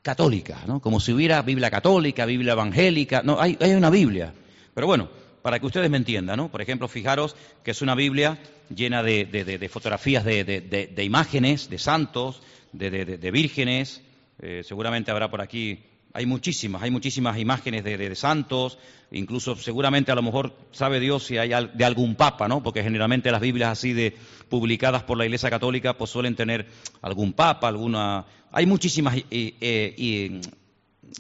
[0.02, 0.80] católica, ¿no?
[0.80, 4.34] Como si hubiera Biblia católica, Biblia evangélica, no, hay, hay una Biblia.
[4.74, 5.10] Pero bueno,
[5.42, 6.52] para que ustedes me entiendan, ¿no?
[6.52, 8.38] Por ejemplo, fijaros que es una Biblia
[8.74, 12.42] llena de, de, de, de fotografías de, imágenes, de santos,
[12.74, 14.02] de, vírgenes.
[14.42, 15.84] Eh, seguramente habrá por aquí,
[16.18, 18.80] hay muchísimas, hay muchísimas imágenes de, santos,
[19.12, 22.64] incluso seguramente a lo mejor sabe Dios si hay de algún papa, ¿no?
[22.64, 24.18] Porque generalmente las Biblias así de
[24.50, 26.66] publicadas por la Iglesia Católica pues suelen tener
[27.04, 28.26] algún papa, alguna...
[28.52, 30.42] Hay muchísimas eh, eh,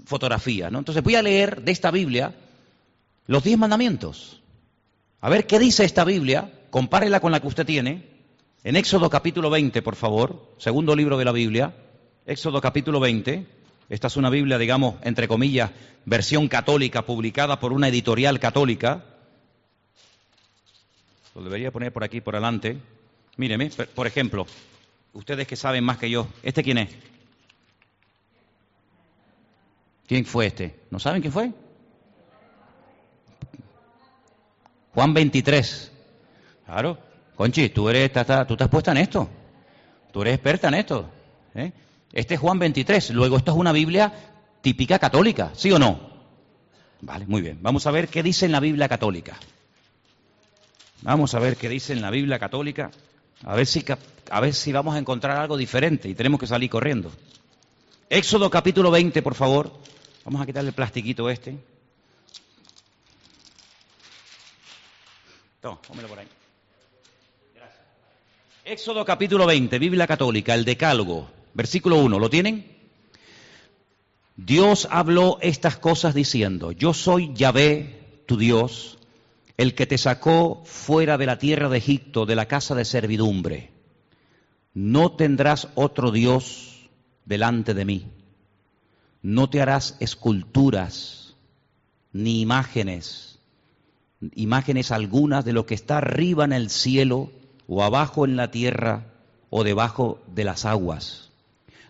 [0.05, 0.79] fotografías, ¿no?
[0.79, 2.33] Entonces voy a leer de esta Biblia
[3.27, 4.41] los diez mandamientos.
[5.21, 8.03] A ver qué dice esta Biblia, compárela con la que usted tiene.
[8.63, 11.75] En Éxodo capítulo 20, por favor, segundo libro de la Biblia,
[12.25, 13.56] Éxodo capítulo 20.
[13.89, 15.71] Esta es una Biblia, digamos, entre comillas,
[16.05, 19.03] versión católica, publicada por una editorial católica.
[21.35, 22.77] Lo debería poner por aquí, por adelante.
[23.37, 24.45] Míreme, por ejemplo,
[25.13, 26.89] ustedes que saben más que yo, ¿este quién es?
[30.07, 30.79] ¿Quién fue este?
[30.89, 31.51] ¿No saben quién fue?
[34.93, 35.91] Juan 23.
[36.65, 36.97] Claro.
[37.35, 39.29] Conchi, tú eres, tú estás puesta en esto.
[40.11, 41.09] Tú eres experta en esto.
[41.53, 41.71] ¿eh?
[42.13, 43.11] Este es Juan 23.
[43.11, 44.13] Luego, esto es una Biblia
[44.61, 45.99] típica católica, ¿sí o no?
[47.01, 47.59] Vale, muy bien.
[47.61, 49.37] Vamos a ver qué dice en la Biblia católica.
[51.01, 52.91] Vamos a ver qué dice en la Biblia católica.
[53.43, 53.85] A ver si,
[54.31, 57.11] a ver si vamos a encontrar algo diferente y tenemos que salir corriendo.
[58.09, 59.71] Éxodo capítulo 20, por favor.
[60.25, 61.57] Vamos a quitarle el plastiquito este.
[65.61, 66.27] Toma, por ahí.
[67.53, 67.81] Gracias.
[68.63, 72.65] Éxodo capítulo 20, Biblia católica, el decálogo, versículo 1, ¿lo tienen?
[74.37, 78.97] Dios habló estas cosas diciendo, yo soy Yahvé, tu Dios,
[79.57, 83.71] el que te sacó fuera de la tierra de Egipto, de la casa de servidumbre.
[84.73, 86.87] No tendrás otro Dios
[87.25, 88.05] delante de mí.
[89.21, 91.35] No te harás esculturas
[92.13, 93.27] ni imágenes
[94.35, 97.31] imágenes algunas de lo que está arriba en el cielo
[97.67, 99.13] o abajo en la tierra
[99.49, 101.26] o debajo de las aguas.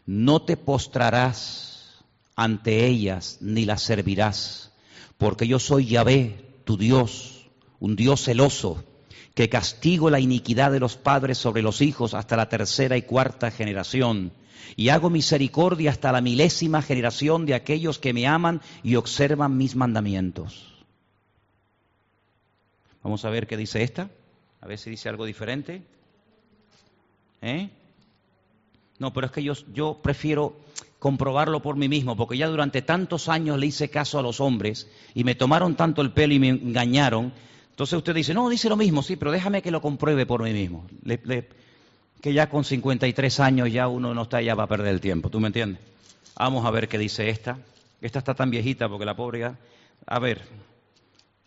[0.07, 2.03] No te postrarás
[2.35, 4.71] ante ellas ni las servirás,
[5.17, 8.83] porque yo soy Yahvé, tu Dios, un Dios celoso,
[9.35, 13.51] que castigo la iniquidad de los padres sobre los hijos hasta la tercera y cuarta
[13.51, 14.31] generación,
[14.75, 19.75] y hago misericordia hasta la milésima generación de aquellos que me aman y observan mis
[19.75, 20.73] mandamientos.
[23.03, 24.09] Vamos a ver qué dice esta.
[24.61, 25.81] A ver si dice algo diferente.
[27.41, 27.69] ¿Eh?
[28.99, 30.55] No, pero es que yo, yo prefiero
[30.99, 34.89] comprobarlo por mí mismo, porque ya durante tantos años le hice caso a los hombres
[35.13, 37.31] y me tomaron tanto el pelo y me engañaron.
[37.69, 40.51] Entonces usted dice, no, dice lo mismo, sí, pero déjame que lo compruebe por mí
[40.51, 40.87] mismo.
[42.21, 45.29] Que ya con 53 años ya uno no está, ya va a perder el tiempo,
[45.29, 45.79] ¿tú me entiendes?
[46.35, 47.59] Vamos a ver qué dice esta.
[48.01, 49.57] Esta está tan viejita porque la pobre ya...
[50.05, 50.41] A ver,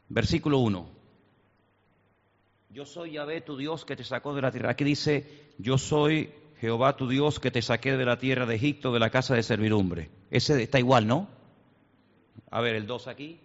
[0.09, 0.87] versículo 1.
[2.73, 4.71] Yo soy Yahvé, tu Dios, que te sacó de la tierra.
[4.71, 8.93] Aquí dice, yo soy Jehová, tu Dios, que te saqué de la tierra de Egipto,
[8.93, 10.11] de la casa de servidumbre.
[10.31, 11.27] Ese está igual, ¿no?
[12.51, 13.41] A ver, el 2 aquí.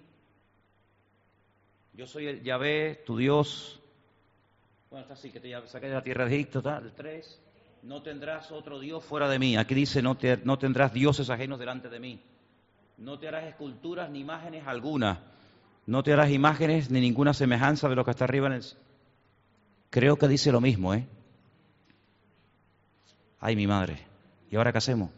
[1.94, 3.80] Yo soy el Yahvé, tu Dios.
[4.90, 6.86] Bueno, está así, que te saqué de la tierra de Egipto, tal.
[6.86, 7.40] El 3.
[7.84, 9.56] No tendrás otro Dios fuera de mí.
[9.56, 12.20] Aquí dice, no, te- no tendrás dioses ajenos delante de mí.
[12.98, 15.22] No te harás esculturas ni imágenes alguna.
[15.86, 18.64] No te harás imágenes ni ninguna semejanza de lo que está arriba en el...
[19.90, 21.06] Creo que dice lo mismo, ¿eh?
[23.46, 24.00] Ay, mi madre.
[24.50, 25.12] ¿Y ahora qué hacemos?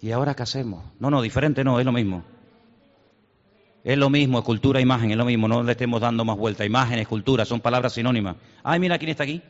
[0.00, 0.82] ¿Y ahora qué hacemos?
[0.98, 2.24] No, no, diferente no, es lo mismo.
[3.84, 6.64] Es lo mismo, cultura, imagen, es lo mismo, no le estemos dando más vuelta.
[6.64, 8.36] Imagen, escultura, son palabras sinónimas.
[8.62, 9.42] Ay, mira quién está aquí.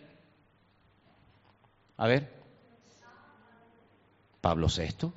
[1.97, 2.29] A ver.
[4.41, 5.13] Pablo VI,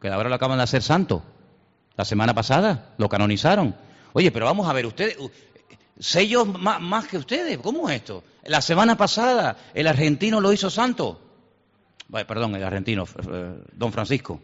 [0.00, 1.22] que ahora lo acaban de hacer santo.
[1.96, 3.74] La semana pasada lo canonizaron.
[4.14, 5.18] Oye, pero vamos a ver, ustedes,
[6.00, 8.24] sellos más, más que ustedes, ¿cómo es esto?
[8.44, 11.20] La semana pasada el argentino lo hizo santo.
[12.10, 14.40] Perdón, el argentino, eh, don Francisco.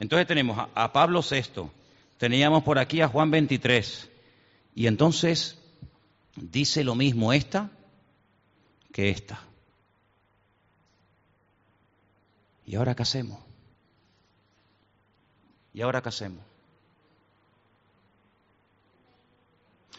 [0.00, 1.70] Entonces tenemos a, a Pablo VI,
[2.18, 4.10] teníamos por aquí a Juan 23,
[4.74, 5.58] y entonces
[6.34, 7.70] dice lo mismo esta
[8.92, 9.40] que esta.
[12.66, 13.38] ¿Y ahora qué hacemos?
[15.72, 16.53] ¿Y ahora qué hacemos?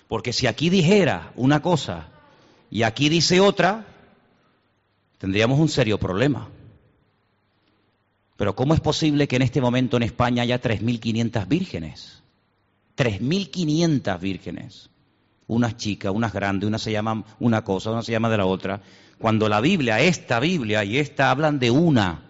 [0.08, 2.10] Porque si aquí dijera una cosa
[2.70, 3.86] y aquí dice otra,
[5.18, 6.50] tendríamos un serio problema.
[8.38, 12.24] Pero ¿cómo es posible que en este momento en España haya 3.500 vírgenes?
[12.98, 14.90] 3.500 vírgenes.
[15.48, 18.82] Unas chicas, unas grandes, unas se llaman una cosa, una se llama de la otra.
[19.18, 22.24] Cuando la Biblia, esta Biblia y esta hablan de una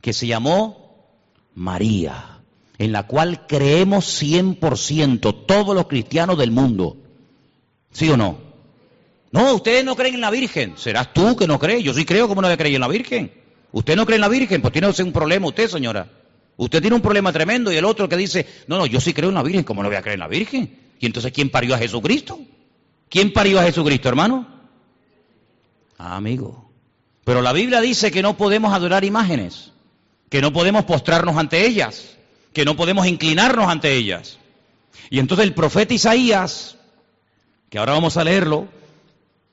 [0.00, 1.06] que se llamó
[1.54, 2.37] María,
[2.78, 6.96] en la cual creemos 100% todos los cristianos del mundo.
[7.90, 8.38] ¿Sí o no?
[9.32, 10.74] No, ustedes no creen en la Virgen.
[10.76, 11.82] Serás tú que no crees.
[11.82, 13.32] Yo sí creo como no voy a creer en la Virgen.
[13.72, 14.62] ¿Usted no cree en la Virgen?
[14.62, 16.08] Pues tiene un problema usted, señora.
[16.56, 19.28] Usted tiene un problema tremendo y el otro que dice, no, no, yo sí creo
[19.28, 20.78] en la Virgen, ¿cómo no voy a creer en la Virgen?
[20.98, 22.40] ¿Y entonces quién parió a Jesucristo?
[23.08, 24.46] ¿Quién parió a Jesucristo, hermano?
[25.98, 26.70] Ah, amigo.
[27.24, 29.72] Pero la Biblia dice que no podemos adorar imágenes,
[30.28, 32.17] que no podemos postrarnos ante ellas,
[32.52, 34.38] que no podemos inclinarnos ante ellas.
[35.10, 36.76] Y entonces el profeta Isaías,
[37.70, 38.68] que ahora vamos a leerlo,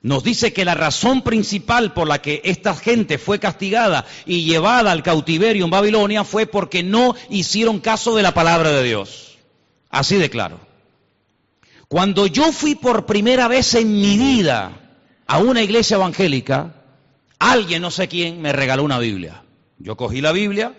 [0.02, 4.92] nos dice que la razón principal por la que esta gente fue castigada y llevada
[4.92, 9.38] al cautiverio en Babilonia fue porque no hicieron caso de la palabra de Dios.
[9.90, 10.60] Así de claro.
[11.88, 14.74] Cuando yo fui por primera vez en mi vida
[15.26, 16.76] a una iglesia evangélica,
[17.40, 19.44] alguien, no sé quién, me regaló una Biblia.
[19.80, 20.74] Yo cogí la Biblia,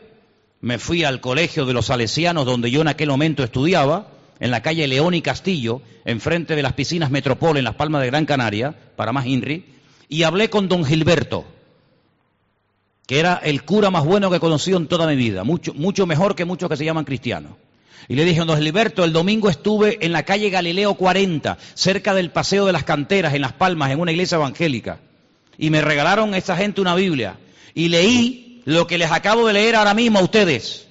[0.61, 4.09] me fui al colegio de los salesianos donde yo en aquel momento estudiaba,
[4.40, 8.09] en la calle León y Castillo, enfrente de las piscinas Metropol en Las Palmas de
[8.09, 9.64] Gran Canaria, para más INRI,
[10.09, 11.45] y hablé con don Gilberto,
[13.07, 16.07] que era el cura más bueno que he conocido en toda mi vida, mucho, mucho
[16.07, 17.53] mejor que muchos que se llaman cristianos.
[18.09, 22.31] Y le dije, don Gilberto, el domingo estuve en la calle Galileo 40, cerca del
[22.31, 25.01] Paseo de las Canteras, en Las Palmas, en una iglesia evangélica.
[25.59, 27.37] Y me regalaron a esa gente una Biblia.
[27.75, 30.89] Y leí lo que les acabo de leer ahora mismo a ustedes.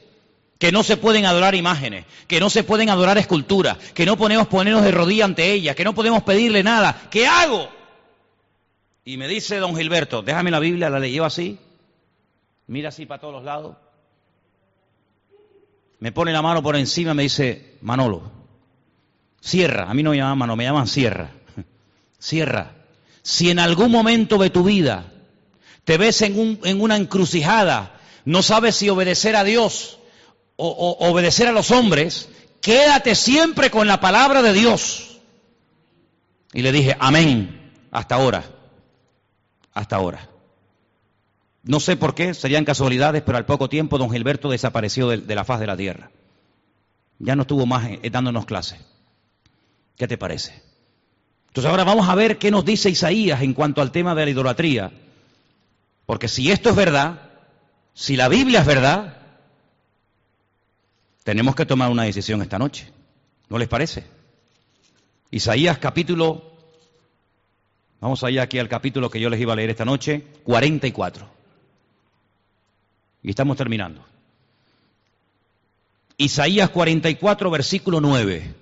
[0.57, 4.47] Que no se pueden adorar imágenes, que no se pueden adorar esculturas, que no podemos
[4.47, 7.07] ponernos de rodillas ante ellas, que no podemos pedirle nada.
[7.11, 7.69] ¿Qué hago?
[9.03, 11.59] Y me dice don Gilberto, déjame la Biblia, la leyó así,
[12.67, 13.75] mira así para todos los lados,
[15.99, 18.31] me pone la mano por encima y me dice, Manolo,
[19.41, 21.31] cierra, a mí no me llaman Manolo, me llaman Sierra,
[22.17, 22.71] cierra.
[23.21, 25.11] Si en algún momento de tu vida
[25.85, 29.99] te ves en, un- en una encrucijada, no sabes si obedecer a Dios
[30.57, 32.29] o, obedecer a los hombres,
[32.61, 35.19] quédate siempre con la palabra de Dios.
[36.53, 38.43] Y le dije, amén, hasta ahora,
[39.73, 40.29] hasta ahora.
[41.63, 45.35] No sé por qué, serían casualidades, pero al poco tiempo don Gilberto desapareció de, de
[45.35, 46.11] la faz de la tierra.
[47.19, 48.79] Ya no estuvo más eh, dándonos clases.
[49.97, 50.61] ¿Qué te parece?
[51.47, 54.31] Entonces ahora vamos a ver qué nos dice Isaías en cuanto al tema de la
[54.31, 54.91] idolatría.
[56.05, 57.31] Porque si esto es verdad,
[57.93, 59.17] si la Biblia es verdad,
[61.23, 62.91] tenemos que tomar una decisión esta noche.
[63.49, 64.05] ¿No les parece?
[65.31, 66.53] Isaías capítulo,
[67.99, 71.27] vamos allá aquí al capítulo que yo les iba a leer esta noche, 44.
[73.23, 74.05] Y estamos terminando.
[76.17, 78.53] Isaías 44, versículo 9.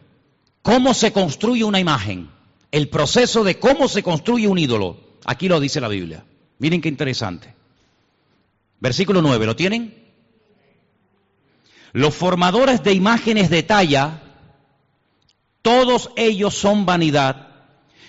[0.62, 2.30] ¿Cómo se construye una imagen?
[2.72, 4.98] El proceso de cómo se construye un ídolo.
[5.26, 6.24] Aquí lo dice la Biblia.
[6.60, 7.54] Miren qué interesante.
[8.80, 9.94] Versículo 9, ¿lo tienen?
[11.94, 14.22] Los formadores de imágenes de talla,
[15.62, 17.48] todos ellos son vanidad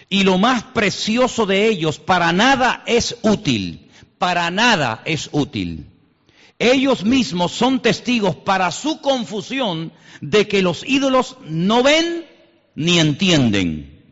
[0.08, 5.86] y lo más precioso de ellos para nada es útil, para nada es útil.
[6.58, 12.24] Ellos mismos son testigos para su confusión de que los ídolos no ven
[12.74, 14.02] ni entienden.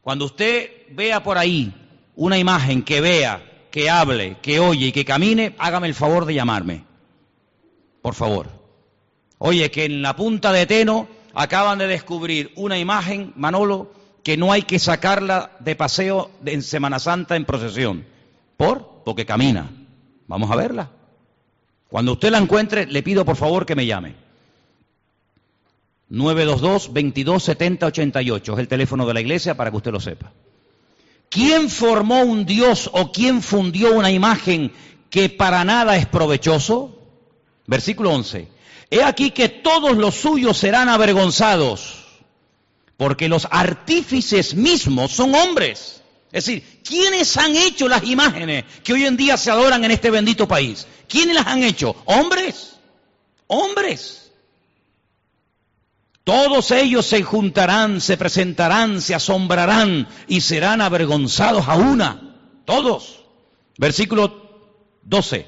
[0.00, 1.72] Cuando usted vea por ahí
[2.16, 6.34] una imagen que vea, que hable, que oye y que camine, hágame el favor de
[6.34, 6.84] llamarme.
[8.02, 8.48] Por favor.
[9.38, 13.92] Oye, que en la punta de Teno acaban de descubrir una imagen, Manolo,
[14.24, 18.06] que no hay que sacarla de paseo en Semana Santa en procesión.
[18.56, 19.02] ¿Por?
[19.04, 19.70] Porque camina.
[20.26, 20.90] Vamos a verla.
[21.88, 24.14] Cuando usted la encuentre, le pido por favor que me llame.
[26.08, 30.32] 922 22 70 88 es el teléfono de la iglesia para que usted lo sepa.
[31.36, 34.72] ¿Quién formó un Dios o quién fundió una imagen
[35.10, 36.98] que para nada es provechoso?
[37.66, 38.48] Versículo 11.
[38.90, 42.06] He aquí que todos los suyos serán avergonzados,
[42.96, 46.00] porque los artífices mismos son hombres.
[46.32, 50.10] Es decir, ¿quiénes han hecho las imágenes que hoy en día se adoran en este
[50.10, 50.86] bendito país?
[51.06, 51.96] ¿Quiénes las han hecho?
[52.06, 52.76] Hombres.
[53.46, 54.25] Hombres.
[56.26, 62.34] Todos ellos se juntarán, se presentarán, se asombrarán y serán avergonzados a una.
[62.64, 63.22] Todos.
[63.78, 65.46] Versículo 12.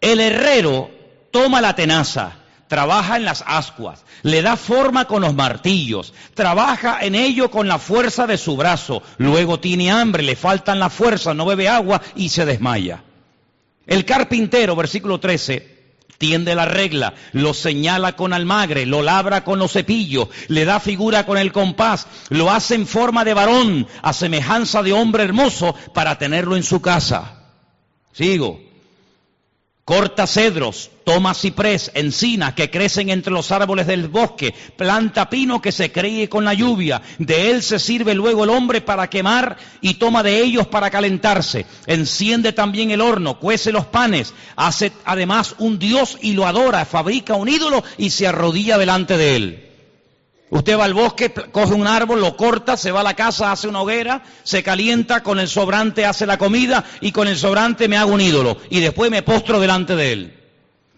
[0.00, 0.90] El herrero
[1.30, 2.32] toma la tenaza,
[2.66, 7.78] trabaja en las ascuas, le da forma con los martillos, trabaja en ello con la
[7.78, 12.30] fuerza de su brazo, luego tiene hambre, le faltan la fuerza, no bebe agua y
[12.30, 13.04] se desmaya.
[13.86, 15.77] El carpintero, versículo 13,
[16.18, 21.24] tiende la regla, lo señala con almagre, lo labra con los cepillos, le da figura
[21.24, 26.18] con el compás, lo hace en forma de varón, a semejanza de hombre hermoso, para
[26.18, 27.44] tenerlo en su casa.
[28.12, 28.67] Sigo.
[29.88, 35.72] Corta cedros, toma ciprés, encinas que crecen entre los árboles del bosque, planta pino que
[35.72, 39.94] se cree con la lluvia, de él se sirve luego el hombre para quemar y
[39.94, 45.78] toma de ellos para calentarse, enciende también el horno, cuece los panes, hace además un
[45.78, 49.67] dios y lo adora, fabrica un ídolo y se arrodilla delante de él.
[50.50, 53.68] Usted va al bosque, coge un árbol, lo corta, se va a la casa, hace
[53.68, 57.98] una hoguera, se calienta, con el sobrante hace la comida y con el sobrante me
[57.98, 60.34] hago un ídolo y después me postro delante de él.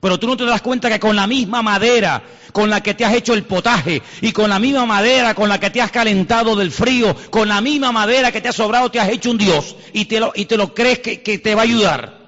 [0.00, 3.04] Pero tú no te das cuenta que con la misma madera con la que te
[3.04, 6.56] has hecho el potaje y con la misma madera con la que te has calentado
[6.56, 9.76] del frío, con la misma madera que te ha sobrado te has hecho un Dios
[9.92, 12.20] y te lo, y te lo crees que, que te va a ayudar.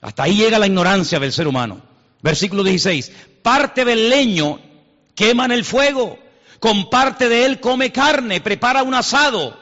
[0.00, 1.80] Hasta ahí llega la ignorancia del ser humano.
[2.22, 3.10] Versículo 16.
[3.42, 4.60] Parte del leño
[5.14, 6.18] quema en el fuego,
[6.60, 9.56] con parte de él come carne, prepara un asado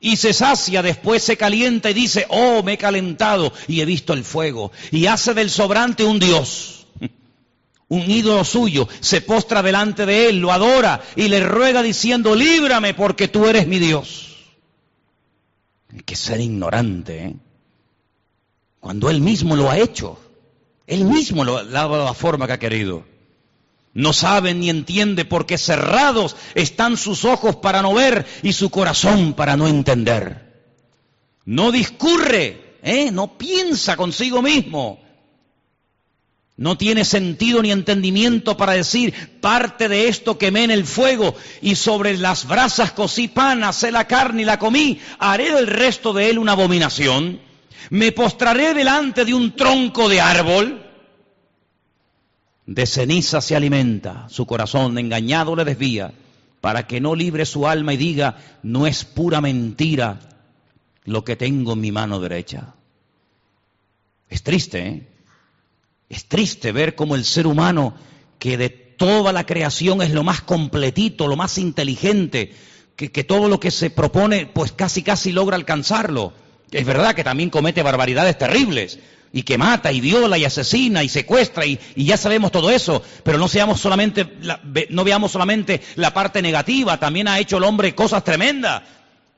[0.00, 4.12] y se sacia, después se calienta y dice, oh, me he calentado y he visto
[4.12, 6.86] el fuego, y hace del sobrante un dios,
[7.88, 12.94] un ídolo suyo, se postra delante de él, lo adora y le ruega diciendo, líbrame
[12.94, 14.22] porque tú eres mi Dios.
[15.92, 17.36] Hay que ser ignorante, ¿eh?
[18.80, 20.20] Cuando él mismo lo ha hecho,
[20.86, 23.04] él mismo lo ha dado la forma que ha querido.
[23.96, 29.32] No saben ni entiende porque cerrados están sus ojos para no ver y su corazón
[29.32, 30.52] para no entender.
[31.46, 33.10] No discurre, ¿eh?
[33.10, 35.00] no piensa consigo mismo.
[36.58, 41.74] No tiene sentido ni entendimiento para decir, parte de esto quemé en el fuego y
[41.74, 46.28] sobre las brasas cocí pan, hacé la carne y la comí, haré del resto de
[46.28, 47.40] él una abominación.
[47.88, 50.85] Me postraré delante de un tronco de árbol
[52.66, 56.12] de ceniza se alimenta, su corazón engañado le desvía,
[56.60, 60.18] para que no libre su alma y diga, no es pura mentira
[61.04, 62.74] lo que tengo en mi mano derecha.
[64.28, 65.06] Es triste, ¿eh?
[66.08, 67.94] Es triste ver cómo el ser humano,
[68.38, 72.52] que de toda la creación es lo más completito, lo más inteligente,
[72.96, 76.32] que, que todo lo que se propone, pues casi casi logra alcanzarlo.
[76.70, 78.98] Es verdad que también comete barbaridades terribles,
[79.32, 83.38] y que mata y viola y asesina y secuestra y, ya sabemos todo eso, pero
[83.38, 84.26] no seamos solamente,
[84.90, 88.82] no veamos solamente la parte negativa, también ha hecho el hombre cosas tremendas,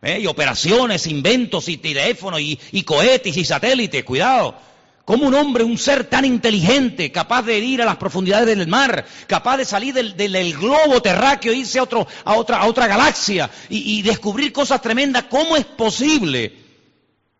[0.02, 0.20] ¿eh?
[0.20, 4.68] y operaciones, inventos y teléfonos y, cohetes y satélites, cuidado,
[5.04, 9.06] ¿Cómo un hombre, un ser tan inteligente, capaz de ir a las profundidades del mar,
[9.26, 13.48] capaz de salir del, globo terráqueo, e irse a, otro, a, otra, a otra galaxia
[13.70, 16.67] y descubrir cosas tremendas, ¿cómo es posible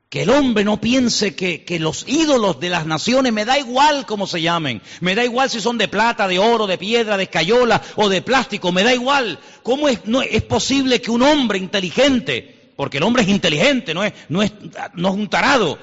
[0.09, 4.27] que el hombre no piense que, los ídolos de las naciones, me da igual cómo
[4.27, 7.83] se llamen, me da igual si son de plata, de oro, de piedra, de escayola
[7.97, 9.39] o de plástico, me da igual.
[9.63, 10.01] ¿Cómo es,
[10.49, 14.53] posible que un hombre inteligente, porque el hombre es inteligente, no es, no es,
[14.95, 15.79] no es un tarado,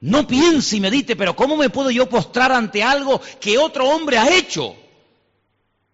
[0.00, 4.18] no piense y medite, pero ¿cómo me puedo yo postrar ante algo que otro hombre
[4.18, 4.76] ha hecho?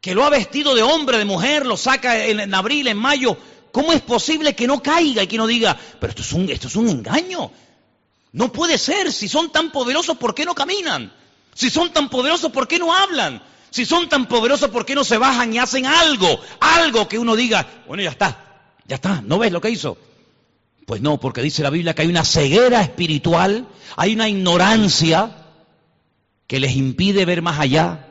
[0.00, 3.36] Que lo ha vestido de hombre, de mujer, lo saca en abril, en mayo.
[3.72, 6.68] ¿Cómo es posible que no caiga y que no diga, pero esto es un, esto
[6.68, 7.50] es un engaño?
[8.32, 9.12] No puede ser.
[9.12, 11.12] Si son tan poderosos, ¿por qué no caminan?
[11.54, 13.42] Si son tan poderosos, ¿por qué no hablan?
[13.70, 16.40] Si son tan poderosos, ¿por qué no se bajan y hacen algo?
[16.60, 19.96] Algo que uno diga, bueno, ya está, ya está, ¿no ves lo que hizo?
[20.86, 23.66] Pues no, porque dice la Biblia que hay una ceguera espiritual,
[23.96, 25.36] hay una ignorancia
[26.46, 28.08] que les impide ver más allá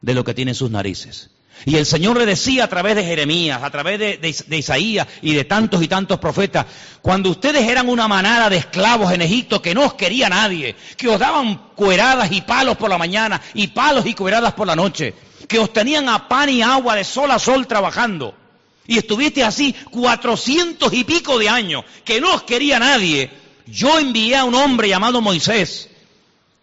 [0.00, 1.30] de lo que tienen sus narices.
[1.66, 5.44] Y el Señor le decía a través de Jeremías, a través de, Isaías y de
[5.44, 6.66] tantos y tantos profetas,
[7.00, 11.08] cuando ustedes eran una manada de esclavos en Egipto que no os quería nadie, que
[11.08, 15.14] os daban cueradas y palos por la mañana y palos y cueradas por la noche,
[15.48, 18.34] que os tenían a pan y agua de sol a sol trabajando,
[18.86, 23.30] y estuviste así cuatrocientos y pico de años, que no os quería nadie,
[23.66, 25.88] yo envié a un hombre llamado Moisés,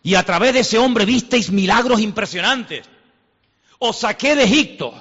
[0.04, 2.86] y a través de ese hombre visteis milagros impresionantes.
[3.84, 4.94] Os saqué de Egipto.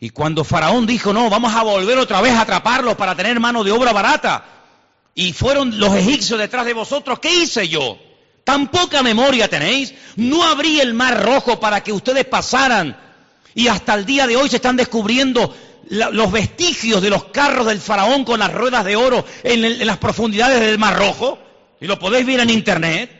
[0.00, 3.64] Y cuando Faraón dijo, no, vamos a volver otra vez a atraparlos para tener mano
[3.64, 4.44] de obra barata,
[5.14, 7.96] y fueron los egipcios detrás de vosotros, ¿qué hice yo?
[8.44, 9.94] ¿Tan poca memoria tenéis?
[10.16, 12.98] No abrí el mar rojo para que ustedes pasaran.
[13.54, 15.56] Y hasta el día de hoy se están descubriendo
[15.88, 19.96] los vestigios de los carros del faraón con las ruedas de oro en, en las
[19.96, 21.38] profundidades del mar rojo.
[21.80, 23.10] Y lo podéis ver en internet.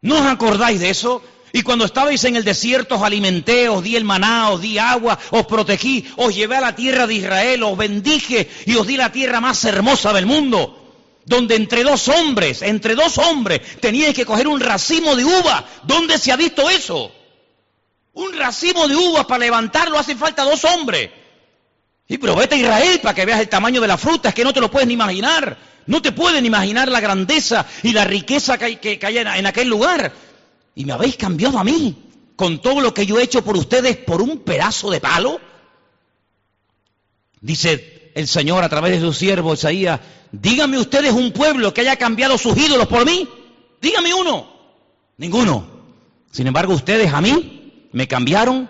[0.00, 1.22] ¿No os acordáis de eso?
[1.54, 5.16] Y cuando estabais en el desierto os alimenté, os di el maná, os di agua,
[5.30, 9.12] os protegí, os llevé a la tierra de Israel, os bendije y os di la
[9.12, 11.22] tierra más hermosa del mundo.
[11.24, 15.64] Donde entre dos hombres, entre dos hombres, teníais que coger un racimo de uva.
[15.84, 17.12] ¿Dónde se ha visto eso?
[18.14, 21.08] Un racimo de uvas para levantarlo hace falta dos hombres.
[22.08, 24.42] Sí, pero vete a Israel para que veas el tamaño de la fruta, es que
[24.42, 25.56] no te lo puedes ni imaginar.
[25.86, 30.12] No te pueden imaginar la grandeza y la riqueza que hay, que, en aquel lugar.
[30.74, 31.96] Y me habéis cambiado a mí
[32.36, 35.40] con todo lo que yo he hecho por ustedes por un pedazo de palo.
[37.40, 40.00] Dice el Señor a través de su siervo Isaías,
[40.32, 43.28] díganme ustedes un pueblo que haya cambiado sus ídolos por mí.
[43.80, 44.52] Dígame uno.
[45.16, 45.66] Ninguno.
[46.30, 48.68] Sin embargo, ustedes a mí me cambiaron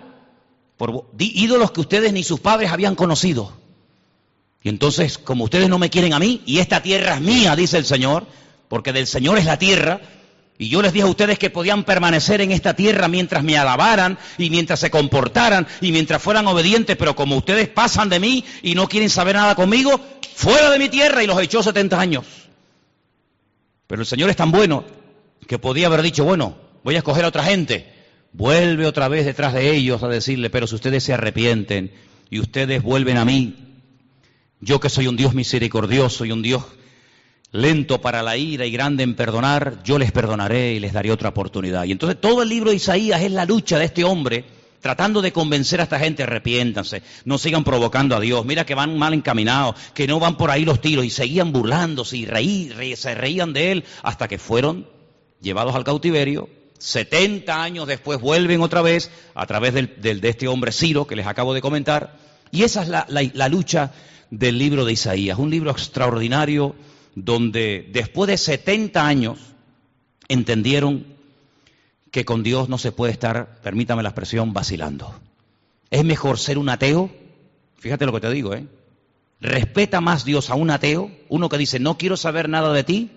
[0.77, 3.53] por ídolos que ustedes ni sus padres habían conocido.
[4.61, 7.77] Y entonces, como ustedes no me quieren a mí, y esta tierra es mía, dice
[7.77, 8.25] el Señor,
[8.67, 10.01] porque del Señor es la tierra,
[10.57, 14.17] y yo les dije a ustedes que podían permanecer en esta tierra mientras me alabaran
[14.37, 18.73] y mientras se comportaran y mientras fueran obedientes, pero como ustedes pasan de mí y
[18.73, 19.99] no quieren saber nada conmigo,
[20.33, 22.25] fuera de mi tierra y los echó 70 años.
[23.87, 24.85] Pero el Señor es tan bueno
[25.45, 27.93] que podía haber dicho, bueno, voy a escoger a otra gente.
[28.31, 31.91] Vuelve otra vez detrás de ellos a decirle, pero si ustedes se arrepienten
[32.29, 33.55] y ustedes vuelven a mí,
[34.61, 36.63] yo que soy un Dios misericordioso y un Dios
[37.55, 41.29] lento para la ira y grande en perdonar, yo les perdonaré y les daré otra
[41.29, 41.85] oportunidad.
[41.85, 44.45] Y entonces todo el libro de Isaías es la lucha de este hombre
[44.81, 48.97] tratando de convencer a esta gente, arrepiéntanse, no sigan provocando a Dios, mira que van
[48.99, 53.51] mal encaminados, que no van por ahí los tiros, y seguían burlándose y se reían
[53.51, 54.87] de él hasta que fueron
[55.41, 56.49] llevados al cautiverio.
[56.77, 61.15] 70 años después vuelven otra vez a través del- del- de este hombre Ciro que
[61.15, 62.19] les acabo de comentar.
[62.51, 62.89] Y esa es
[63.33, 63.91] la lucha
[64.29, 66.75] del libro de Isaías, un libro extraordinario
[67.15, 69.39] donde después de 70 años
[70.27, 71.05] entendieron
[72.11, 75.13] que con Dios no se puede estar, permítame la expresión, vacilando.
[75.89, 77.09] Es mejor ser un ateo,
[77.77, 78.67] fíjate lo que te digo, ¿eh?
[79.41, 83.11] Respeta más Dios a un ateo, uno que dice, no quiero saber nada de ti,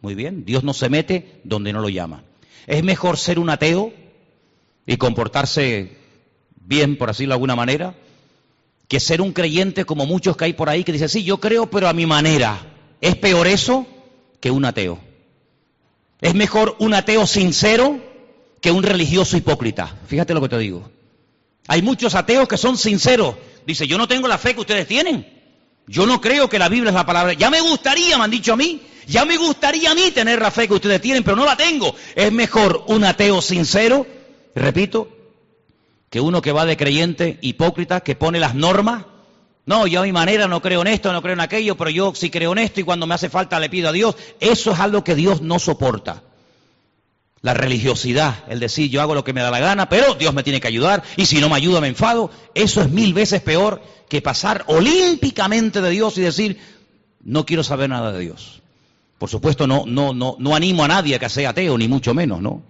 [0.00, 2.24] muy bien, Dios no se mete donde no lo llama.
[2.66, 3.92] Es mejor ser un ateo
[4.86, 5.96] y comportarse
[6.56, 7.94] bien, por decirlo de alguna manera,
[8.88, 11.70] que ser un creyente como muchos que hay por ahí que dicen, sí, yo creo,
[11.70, 12.58] pero a mi manera.
[13.00, 13.86] Es peor eso
[14.40, 14.98] que un ateo.
[16.20, 18.00] Es mejor un ateo sincero
[18.60, 19.96] que un religioso hipócrita.
[20.06, 20.90] Fíjate lo que te digo.
[21.66, 23.36] Hay muchos ateos que son sinceros.
[23.66, 25.40] Dice, yo no tengo la fe que ustedes tienen.
[25.86, 27.32] Yo no creo que la Biblia es la palabra.
[27.32, 30.50] Ya me gustaría, me han dicho a mí, ya me gustaría a mí tener la
[30.50, 31.94] fe que ustedes tienen, pero no la tengo.
[32.14, 34.06] Es mejor un ateo sincero,
[34.54, 35.08] repito,
[36.10, 39.04] que uno que va de creyente hipócrita, que pone las normas
[39.66, 42.12] No, yo a mi manera no creo en esto, no creo en aquello, pero yo
[42.14, 44.16] sí creo en esto y cuando me hace falta le pido a Dios.
[44.40, 46.22] Eso es algo que Dios no soporta.
[47.42, 50.42] La religiosidad, el decir yo hago lo que me da la gana, pero Dios me
[50.42, 53.82] tiene que ayudar y si no me ayuda me enfado, eso es mil veces peor
[54.08, 56.58] que pasar olímpicamente de Dios y decir
[57.22, 58.60] no quiero saber nada de Dios.
[59.18, 62.12] Por supuesto no, no, no, no animo a nadie a que sea ateo, ni mucho
[62.12, 62.62] menos, ¿no?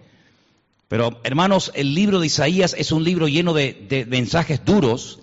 [0.86, 5.20] Pero hermanos, el libro de Isaías es un libro lleno de, de mensajes duros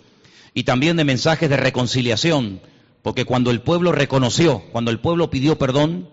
[0.57, 2.61] y también de mensajes de reconciliación,
[3.03, 6.09] porque cuando el pueblo reconoció, cuando el pueblo pidió perdón,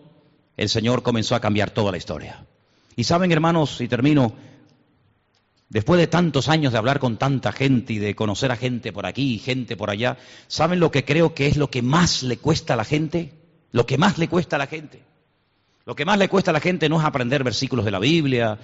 [0.59, 2.45] el Señor comenzó a cambiar toda la historia.
[2.95, 4.35] Y saben, hermanos, y termino,
[5.71, 9.07] después de tantos años de hablar con tanta gente y de conocer a gente por
[9.07, 12.37] aquí y gente por allá, ¿saben lo que creo que es lo que más le
[12.37, 13.33] cuesta a la gente?
[13.73, 15.01] Lo que más le cuesta a la gente.
[15.87, 18.59] Lo que más le cuesta a la gente no es aprender versículos de la Biblia,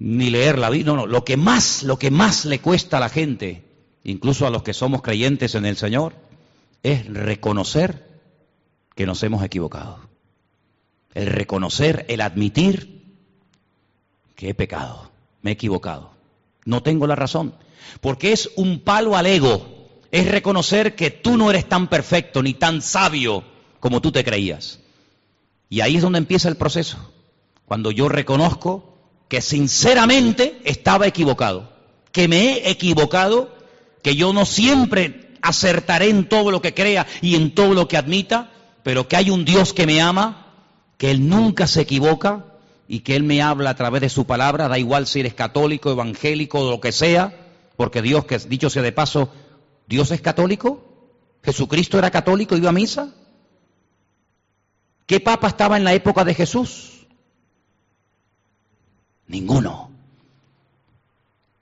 [0.00, 3.00] ni leer la Biblia, no, no, lo que más, lo que más le cuesta a
[3.00, 3.65] la gente,
[4.06, 6.14] incluso a los que somos creyentes en el Señor,
[6.82, 8.06] es reconocer
[8.94, 9.98] que nos hemos equivocado.
[11.12, 13.04] El reconocer, el admitir
[14.36, 15.10] que he pecado,
[15.42, 16.12] me he equivocado.
[16.64, 17.54] No tengo la razón,
[18.00, 19.66] porque es un palo al ego,
[20.12, 23.42] es reconocer que tú no eres tan perfecto ni tan sabio
[23.80, 24.78] como tú te creías.
[25.68, 27.12] Y ahí es donde empieza el proceso,
[27.64, 28.98] cuando yo reconozco
[29.28, 31.72] que sinceramente estaba equivocado,
[32.12, 33.55] que me he equivocado,
[34.06, 37.96] que yo no siempre acertaré en todo lo que crea y en todo lo que
[37.96, 38.52] admita,
[38.84, 40.46] pero que hay un Dios que me ama,
[40.96, 42.44] que Él nunca se equivoca
[42.86, 45.90] y que Él me habla a través de su palabra, da igual si eres católico,
[45.90, 47.34] evangélico o lo que sea,
[47.76, 49.28] porque Dios, que dicho sea de paso,
[49.88, 50.84] Dios es católico,
[51.42, 53.12] Jesucristo era católico, iba a misa.
[55.06, 57.08] ¿Qué papa estaba en la época de Jesús?
[59.26, 59.95] Ninguno.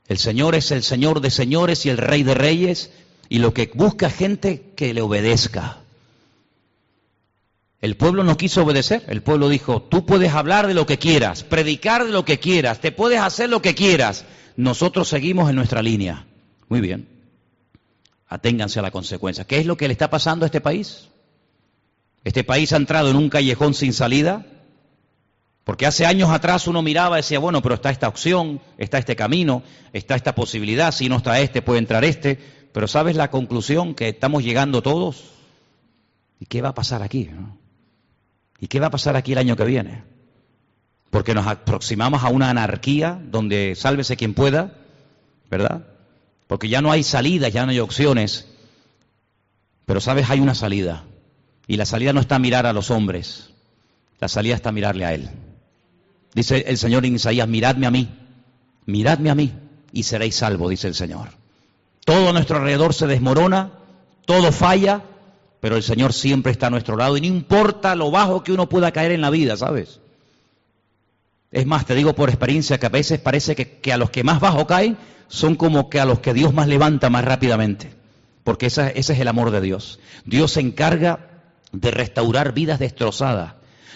[0.08, 2.90] El Señor es el Señor de señores y el Rey de reyes
[3.28, 5.78] y lo que busca gente que le obedezca.
[7.80, 11.44] El pueblo no quiso obedecer, el pueblo dijo, tú puedes hablar de lo que quieras,
[11.44, 14.24] predicar de lo que quieras, te puedes hacer lo que quieras,
[14.56, 16.26] nosotros seguimos en nuestra línea.
[16.68, 17.08] Muy bien,
[18.26, 19.44] aténganse a la consecuencia.
[19.44, 21.08] ¿Qué es lo que le está pasando a este país?
[22.24, 24.46] Este país ha entrado en un callejón sin salida,
[25.64, 29.16] porque hace años atrás uno miraba y decía, bueno, pero está esta opción, está este
[29.16, 29.62] camino,
[29.94, 32.38] está esta posibilidad, si no está este, puede entrar este,
[32.72, 35.24] pero ¿sabes la conclusión que estamos llegando todos?
[36.38, 37.30] ¿Y qué va a pasar aquí?
[38.60, 40.04] ¿Y qué va a pasar aquí el año que viene?
[41.08, 44.74] Porque nos aproximamos a una anarquía donde sálvese quien pueda,
[45.50, 45.86] ¿verdad?
[46.46, 48.48] Porque ya no hay salidas, ya no hay opciones,
[49.86, 51.04] pero sabes, hay una salida.
[51.66, 53.50] Y la salida no está mirar a los hombres,
[54.20, 55.30] la salida está mirarle a Él.
[56.34, 58.08] Dice el Señor en Isaías, miradme a mí,
[58.86, 59.52] miradme a mí
[59.92, 61.28] y seréis salvos, dice el Señor.
[62.04, 63.70] Todo a nuestro alrededor se desmorona,
[64.26, 65.02] todo falla,
[65.60, 68.68] pero el Señor siempre está a nuestro lado y no importa lo bajo que uno
[68.68, 70.00] pueda caer en la vida, ¿sabes?
[71.52, 74.24] Es más, te digo por experiencia que a veces parece que, que a los que
[74.24, 77.94] más bajo caen son como que a los que Dios más levanta más rápidamente,
[78.42, 80.00] porque ese es el amor de Dios.
[80.24, 81.28] Dios se encarga
[81.70, 83.54] de restaurar vidas destrozadas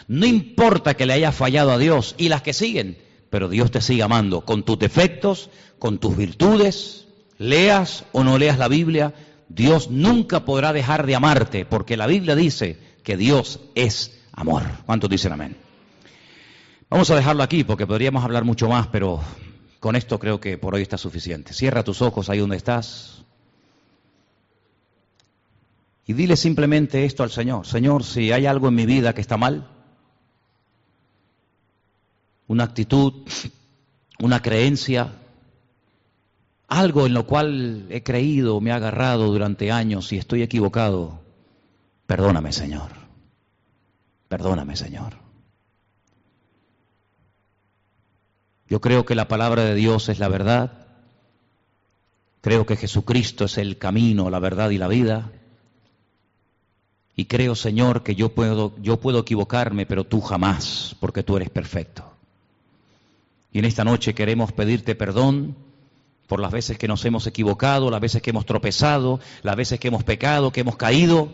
[0.09, 2.97] no importa que le haya fallado a Dios y las que siguen,
[3.29, 7.07] pero Dios te sigue amando con tus defectos, con tus virtudes,
[7.37, 9.15] leas o no leas la Biblia,
[9.51, 14.63] Dios nunca podrá dejar de amarte, porque la Biblia dice que Dios es amor.
[14.87, 15.57] ¿Cuántos dicen amén?
[16.89, 19.21] Vamos a dejarlo aquí porque podríamos hablar mucho más, pero
[19.79, 21.53] con esto creo que por hoy está suficiente.
[21.53, 23.25] Cierra tus ojos ahí donde estás.
[26.07, 27.67] Y dile simplemente esto al Señor.
[27.67, 29.69] Señor, si hay algo en mi vida que está mal,
[32.49, 33.13] una actitud,
[34.19, 35.13] una creencia,
[36.67, 41.21] algo en lo cual he creído, me ha agarrado durante años y estoy equivocado,
[42.07, 42.91] perdóname Señor,
[44.29, 45.17] perdóname Señor.
[48.67, 50.87] Yo creo que la palabra de Dios es la verdad,
[52.41, 55.33] creo que Jesucristo es el camino, la verdad y la vida.
[57.17, 61.51] Y creo, Señor, que yo puedo, yo puedo equivocarme, pero tú jamás, porque tú eres
[61.51, 62.18] perfecto.
[63.59, 65.57] Y en esta noche queremos pedirte perdón
[66.29, 69.89] por las veces que nos hemos equivocado, las veces que hemos tropezado, las veces que
[69.89, 71.33] hemos pecado, que hemos caído.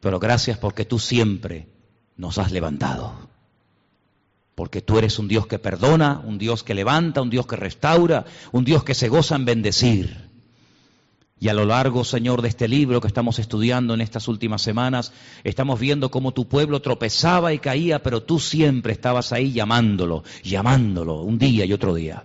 [0.00, 1.68] Pero gracias porque tú siempre
[2.16, 3.28] nos has levantado.
[4.56, 8.24] Porque tú eres un Dios que perdona, un Dios que levanta, un Dios que restaura,
[8.50, 10.29] un Dios que se goza en bendecir.
[11.40, 15.12] Y a lo largo, Señor, de este libro que estamos estudiando en estas últimas semanas,
[15.42, 21.22] estamos viendo cómo tu pueblo tropezaba y caía, pero tú siempre estabas ahí llamándolo, llamándolo,
[21.22, 22.24] un día y otro día.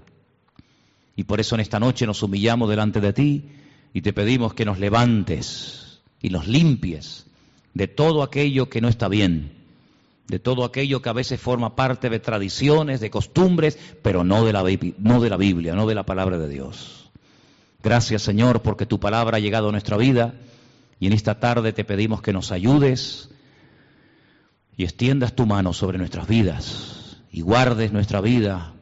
[1.15, 3.45] Y por eso en esta noche nos humillamos delante de ti
[3.93, 5.85] y te pedimos que nos levantes,
[6.25, 7.27] y nos limpies
[7.75, 9.51] de todo aquello que no está bien,
[10.27, 14.51] de todo aquello que a veces forma parte de tradiciones, de costumbres, pero no de
[14.51, 14.63] la,
[14.97, 17.04] no de la Biblia, no de la palabra de Dios.
[17.85, 20.33] Gracias Señor porque tu palabra ha llegado a nuestra vida
[20.99, 23.29] y en esta tarde te pedimos que nos ayudes
[24.75, 28.73] y extiendas tu mano sobre nuestras vidas y guardes nuestra vida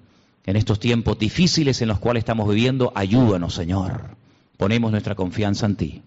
[0.45, 2.93] en estos tiempos difíciles en los cuales estamos viviendo.
[2.95, 4.15] Ayúdanos Señor.
[4.55, 6.01] Ponemos nuestra confianza en ti.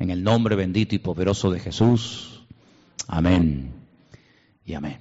[0.00, 2.42] En el nombre bendito y poderoso de Jesús.
[3.06, 3.70] Amén.
[4.64, 4.98] Y amén.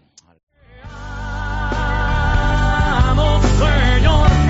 [3.57, 4.44] Señor.